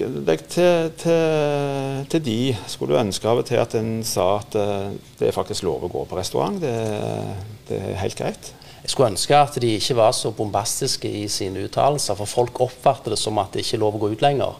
til, 0.54 0.92
til, 1.02 2.06
til, 2.14 2.24
de? 2.30 2.40
Skulle 2.72 2.96
du 2.96 3.02
ønske 3.02 3.28
av 3.28 3.42
og 3.42 3.50
til 3.50 3.60
at 3.60 3.76
en 3.80 3.98
sa 4.08 4.30
at 4.38 4.56
uh, 4.56 4.94
det 5.20 5.32
er 5.32 5.36
faktisk 5.36 5.68
lov 5.68 5.84
å 5.84 5.92
gå 5.92 6.06
på 6.08 6.20
restaurant? 6.20 6.62
Det, 6.62 6.76
det 7.68 7.82
er 7.82 8.00
helt 8.06 8.22
greit? 8.22 8.54
Jeg 8.86 8.92
skulle 8.94 9.16
ønske 9.16 9.34
at 9.34 9.56
de 9.58 9.72
ikke 9.80 9.96
var 9.98 10.12
så 10.14 10.30
bombastiske 10.30 11.10
i 11.10 11.24
sine 11.32 11.64
uttalelser, 11.66 12.14
for 12.20 12.30
folk 12.30 12.60
oppfatter 12.62 13.16
det 13.16 13.18
som 13.18 13.40
at 13.42 13.56
det 13.56 13.64
ikke 13.64 13.80
er 13.80 13.82
lov 13.82 13.96
å 13.98 14.02
gå 14.04 14.12
ut 14.14 14.22
lenger. 14.22 14.60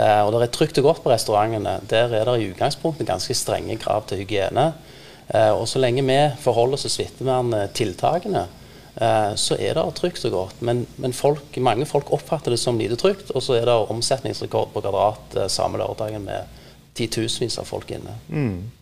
Eh, 0.00 0.20
og 0.24 0.30
det 0.32 0.46
er 0.46 0.54
trygt 0.54 0.80
og 0.80 0.86
godt 0.86 1.02
på 1.04 1.12
restaurantene. 1.12 1.74
Der 1.90 2.14
er 2.16 2.24
det 2.24 2.38
i 2.40 2.46
utgangspunktet 2.54 3.10
ganske 3.10 3.36
strenge 3.36 3.76
krav 3.82 4.06
til 4.08 4.22
hygiene. 4.22 4.70
Eh, 5.28 5.52
og 5.52 5.68
så 5.68 5.82
lenge 5.82 6.06
vi 6.08 6.16
forholder 6.40 6.78
oss 6.78 6.86
til 6.86 6.94
smitteverntiltakene, 6.94 8.46
eh, 8.96 9.28
så 9.36 9.60
er 9.60 9.76
det 9.76 9.84
trygt 10.00 10.24
og 10.30 10.38
godt. 10.38 10.64
Men, 10.64 10.86
men 10.96 11.12
folk, 11.12 11.60
mange 11.60 11.84
folk 11.90 12.14
oppfatter 12.16 12.56
det 12.56 12.62
som 12.64 12.80
lite 12.80 12.96
trygt, 12.96 13.28
og 13.34 13.44
så 13.44 13.60
er 13.60 13.68
det 13.68 13.76
omsetningsrekord 13.92 14.72
på 14.72 14.80
Kvadrat 14.80 15.36
eh, 15.36 15.52
samme 15.52 15.84
lørdagen 15.84 16.24
med 16.24 16.48
titusenvis 16.96 17.60
av 17.60 17.68
folk 17.68 17.92
inne. 17.92 18.16
Mm. 18.32 18.72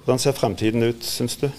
Hvordan 0.00 0.24
ser 0.24 0.40
fremtiden 0.40 0.88
ut, 0.88 1.04
syns 1.04 1.36
du? 1.44 1.50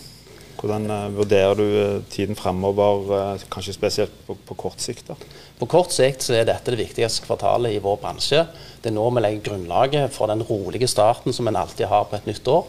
Hvordan 0.58 0.90
uh, 0.90 1.14
vurderer 1.14 1.58
du 1.58 1.66
uh, 1.66 2.04
tiden 2.10 2.38
fremover, 2.38 3.12
uh, 3.12 3.46
kanskje 3.54 3.76
spesielt 3.76 4.14
på, 4.26 4.36
på, 4.48 4.58
kort 4.58 4.82
sikt? 4.82 5.12
da? 5.12 5.18
På 5.60 5.68
kort 5.70 5.94
sikt 5.94 6.26
så 6.26 6.34
er 6.38 6.48
dette 6.50 6.74
det 6.74 6.82
viktigste 6.82 7.28
kvartalet 7.28 7.76
i 7.76 7.82
vår 7.84 8.00
bransje. 8.02 8.42
Det 8.82 8.90
er 8.90 8.98
nå 8.98 9.06
vi 9.14 9.24
legger 9.24 9.46
grunnlaget 9.52 10.14
for 10.16 10.32
den 10.32 10.42
rolige 10.48 10.90
starten 10.90 11.36
som 11.36 11.50
en 11.50 11.60
alltid 11.62 11.90
har 11.92 12.10
på 12.10 12.18
et 12.18 12.30
nytt 12.30 12.52
år. 12.54 12.68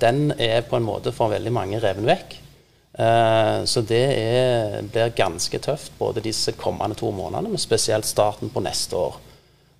den 0.00 0.32
er 0.40 0.62
på 0.64 0.78
en 0.78 0.86
måte 0.86 1.12
for 1.12 1.28
veldig 1.28 1.52
mange 1.52 1.80
reven 1.82 2.06
vekk. 2.08 2.38
så 3.68 3.82
det 3.84 4.04
er, 4.16 4.78
blir 4.82 5.12
ganske 5.16 5.58
tøft 5.58 5.92
både 5.98 6.22
disse 6.24 6.54
kommende 6.56 6.96
to 6.96 7.10
månedene, 7.10 7.50
men 7.52 7.60
spesielt 7.60 8.08
starten 8.08 8.48
på 8.48 8.62
neste 8.64 8.96
år. 8.96 9.18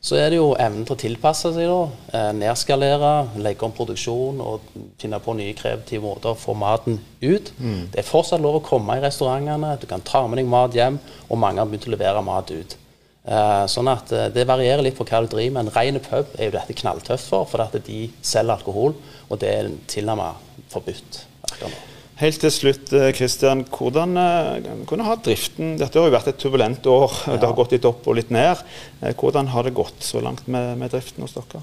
Så 0.02 0.16
er 0.18 0.32
det 0.32 0.40
jo 0.40 0.48
evnen 0.58 0.82
til 0.82 0.96
å 0.96 0.98
tilpasse 0.98 1.52
seg, 1.54 1.68
da. 1.70 2.06
Eh, 2.10 2.30
nedskalere, 2.34 3.12
legge 3.44 3.62
om 3.62 3.74
produksjon 3.76 4.40
og 4.42 4.64
finne 4.98 5.20
på 5.22 5.34
nye 5.38 5.54
kreative 5.54 6.02
måter 6.02 6.32
å 6.32 6.38
få 6.38 6.56
maten 6.58 6.98
ut. 7.22 7.52
Mm. 7.62 7.84
Det 7.92 8.00
er 8.02 8.08
fortsatt 8.08 8.42
lov 8.42 8.58
å 8.58 8.64
komme 8.66 8.96
i 8.98 9.04
restaurantene, 9.04 9.76
du 9.78 9.86
kan 9.86 10.02
ta 10.02 10.24
med 10.26 10.42
deg 10.42 10.50
mat 10.50 10.74
hjem, 10.74 10.98
og 11.28 11.38
mange 11.38 11.62
har 11.62 11.70
begynt 11.70 11.86
å 11.86 11.94
levere 11.94 12.24
mat 12.26 12.50
ut. 12.50 12.76
Eh, 13.22 13.62
sånn 13.70 13.92
at 13.92 14.10
eh, 14.10 14.26
Det 14.34 14.48
varierer 14.50 14.82
litt 14.82 14.98
på 14.98 15.06
hva 15.06 15.22
du 15.22 15.30
driver 15.30 15.54
med. 15.54 15.70
En 15.70 15.76
ren 15.76 16.02
pub 16.02 16.34
er 16.34 16.50
jo 16.50 16.56
dette 16.56 16.78
knalltøft 16.82 17.30
for, 17.30 17.46
for 17.46 17.62
at 17.62 17.78
de 17.86 18.02
selger 18.18 18.56
alkohol, 18.58 18.98
og 19.30 19.38
det 19.38 19.54
er 19.54 19.72
tilnærmet 19.86 20.66
forbudt. 20.74 21.22
akkurat 21.46 21.70
nå. 21.70 21.91
Helt 22.20 22.42
til 22.42 22.52
slutt, 22.52 22.90
Kristian. 23.16 23.62
Eh, 23.64 23.70
hvordan, 23.72 24.16
eh, 24.20 24.66
hvordan, 24.84 25.04
har 25.06 25.20
driften 25.24 25.76
Dette 25.80 25.98
har 25.98 26.08
jo 26.08 26.14
vært 26.14 26.28
et 26.28 26.38
turbulent 26.38 26.86
år. 26.86 27.12
Ja. 27.26 27.36
Det 27.36 27.48
har 27.48 27.56
gått 27.56 27.72
litt 27.72 27.88
opp 27.88 28.06
og 28.06 28.18
litt 28.18 28.30
ned. 28.30 28.60
Eh, 29.00 29.14
hvordan 29.14 29.48
har 29.48 29.64
det 29.64 29.74
gått 29.74 30.04
så 30.04 30.20
langt 30.20 30.46
med, 30.46 30.76
med 30.78 30.92
driften 30.92 31.24
hos 31.24 31.32
dere? 31.32 31.62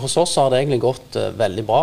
Hos 0.00 0.16
oss 0.16 0.34
har 0.40 0.48
det 0.50 0.62
egentlig 0.62 0.80
gått 0.80 1.16
veldig 1.36 1.62
bra. 1.68 1.82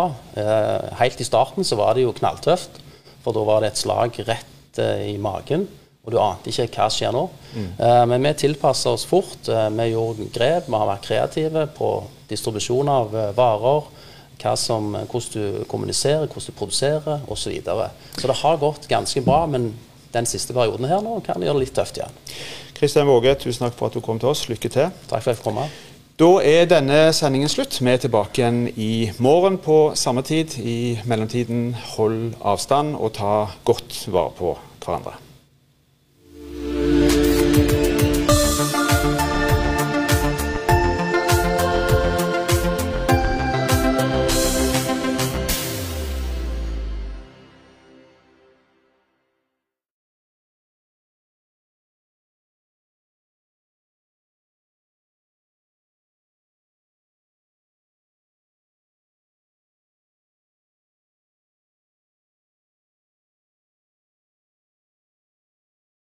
Helt 0.98 1.20
i 1.22 1.24
starten 1.24 1.62
så 1.62 1.76
var 1.78 1.94
det 1.94 2.02
jo 2.02 2.10
knalltøft. 2.12 2.80
For 3.22 3.32
da 3.32 3.44
var 3.46 3.62
det 3.62 3.70
et 3.70 3.78
slag 3.78 4.18
rett 4.26 4.80
i 5.06 5.14
magen. 5.14 5.68
Og 6.02 6.10
du 6.10 6.18
ante 6.18 6.50
ikke 6.50 6.66
hva 6.74 6.88
skjer 6.90 7.14
nå. 7.14 7.22
Mm. 7.54 7.68
Men 8.10 8.26
vi 8.26 8.32
tilpassa 8.42 8.96
oss 8.96 9.06
fort. 9.06 9.46
Vi 9.46 9.86
gjorde 9.92 10.26
grep. 10.34 10.66
Vi 10.66 10.74
har 10.74 10.90
vært 10.90 11.06
kreative 11.06 11.68
på 11.78 11.92
distribusjon 12.26 12.90
av 12.90 13.14
varer 13.38 13.86
som, 14.56 14.92
hvordan 14.92 15.30
du 15.32 15.64
kommuniserer, 15.68 16.26
hvordan 16.26 16.46
du 16.46 16.58
produserer 16.58 17.22
osv. 17.26 17.42
Så, 17.44 17.50
videre. 17.50 17.90
så 18.18 18.28
det 18.28 18.36
har 18.42 18.56
gått 18.60 18.88
ganske 18.88 19.22
bra, 19.24 19.46
men 19.46 19.72
den 20.12 20.26
siste 20.26 20.54
perioden 20.54 20.86
her 20.86 21.02
nå 21.02 21.18
kan 21.24 21.42
gjøre 21.42 21.58
det 21.58 21.66
litt 21.66 21.74
tøft 21.74 21.98
igjen. 21.98 22.20
Kristian 22.74 23.08
Våge, 23.08 23.34
tusen 23.40 23.66
takk 23.66 23.76
for 23.78 23.88
at 23.88 23.96
du 23.96 24.02
kom 24.04 24.20
til 24.20 24.30
oss. 24.30 24.46
Lykke 24.50 24.68
til. 24.68 24.92
Takk 25.08 25.22
for 25.22 25.30
at 25.30 25.34
jeg 25.34 25.40
fikk 25.40 25.48
komme. 25.48 25.66
Da 26.14 26.30
er 26.46 26.68
denne 26.70 26.98
sendingen 27.16 27.50
slutt. 27.50 27.80
Vi 27.80 27.90
er 27.90 27.98
tilbake 27.98 28.38
igjen 28.38 28.68
i 28.78 29.10
morgen 29.18 29.58
på 29.58 29.78
samme 29.98 30.22
tid. 30.22 30.54
I 30.62 31.00
mellomtiden, 31.10 31.72
hold 31.96 32.36
avstand 32.38 32.94
og 32.94 33.16
ta 33.18 33.34
godt 33.66 34.04
vare 34.14 34.34
på 34.38 34.56
hverandre. 34.84 35.23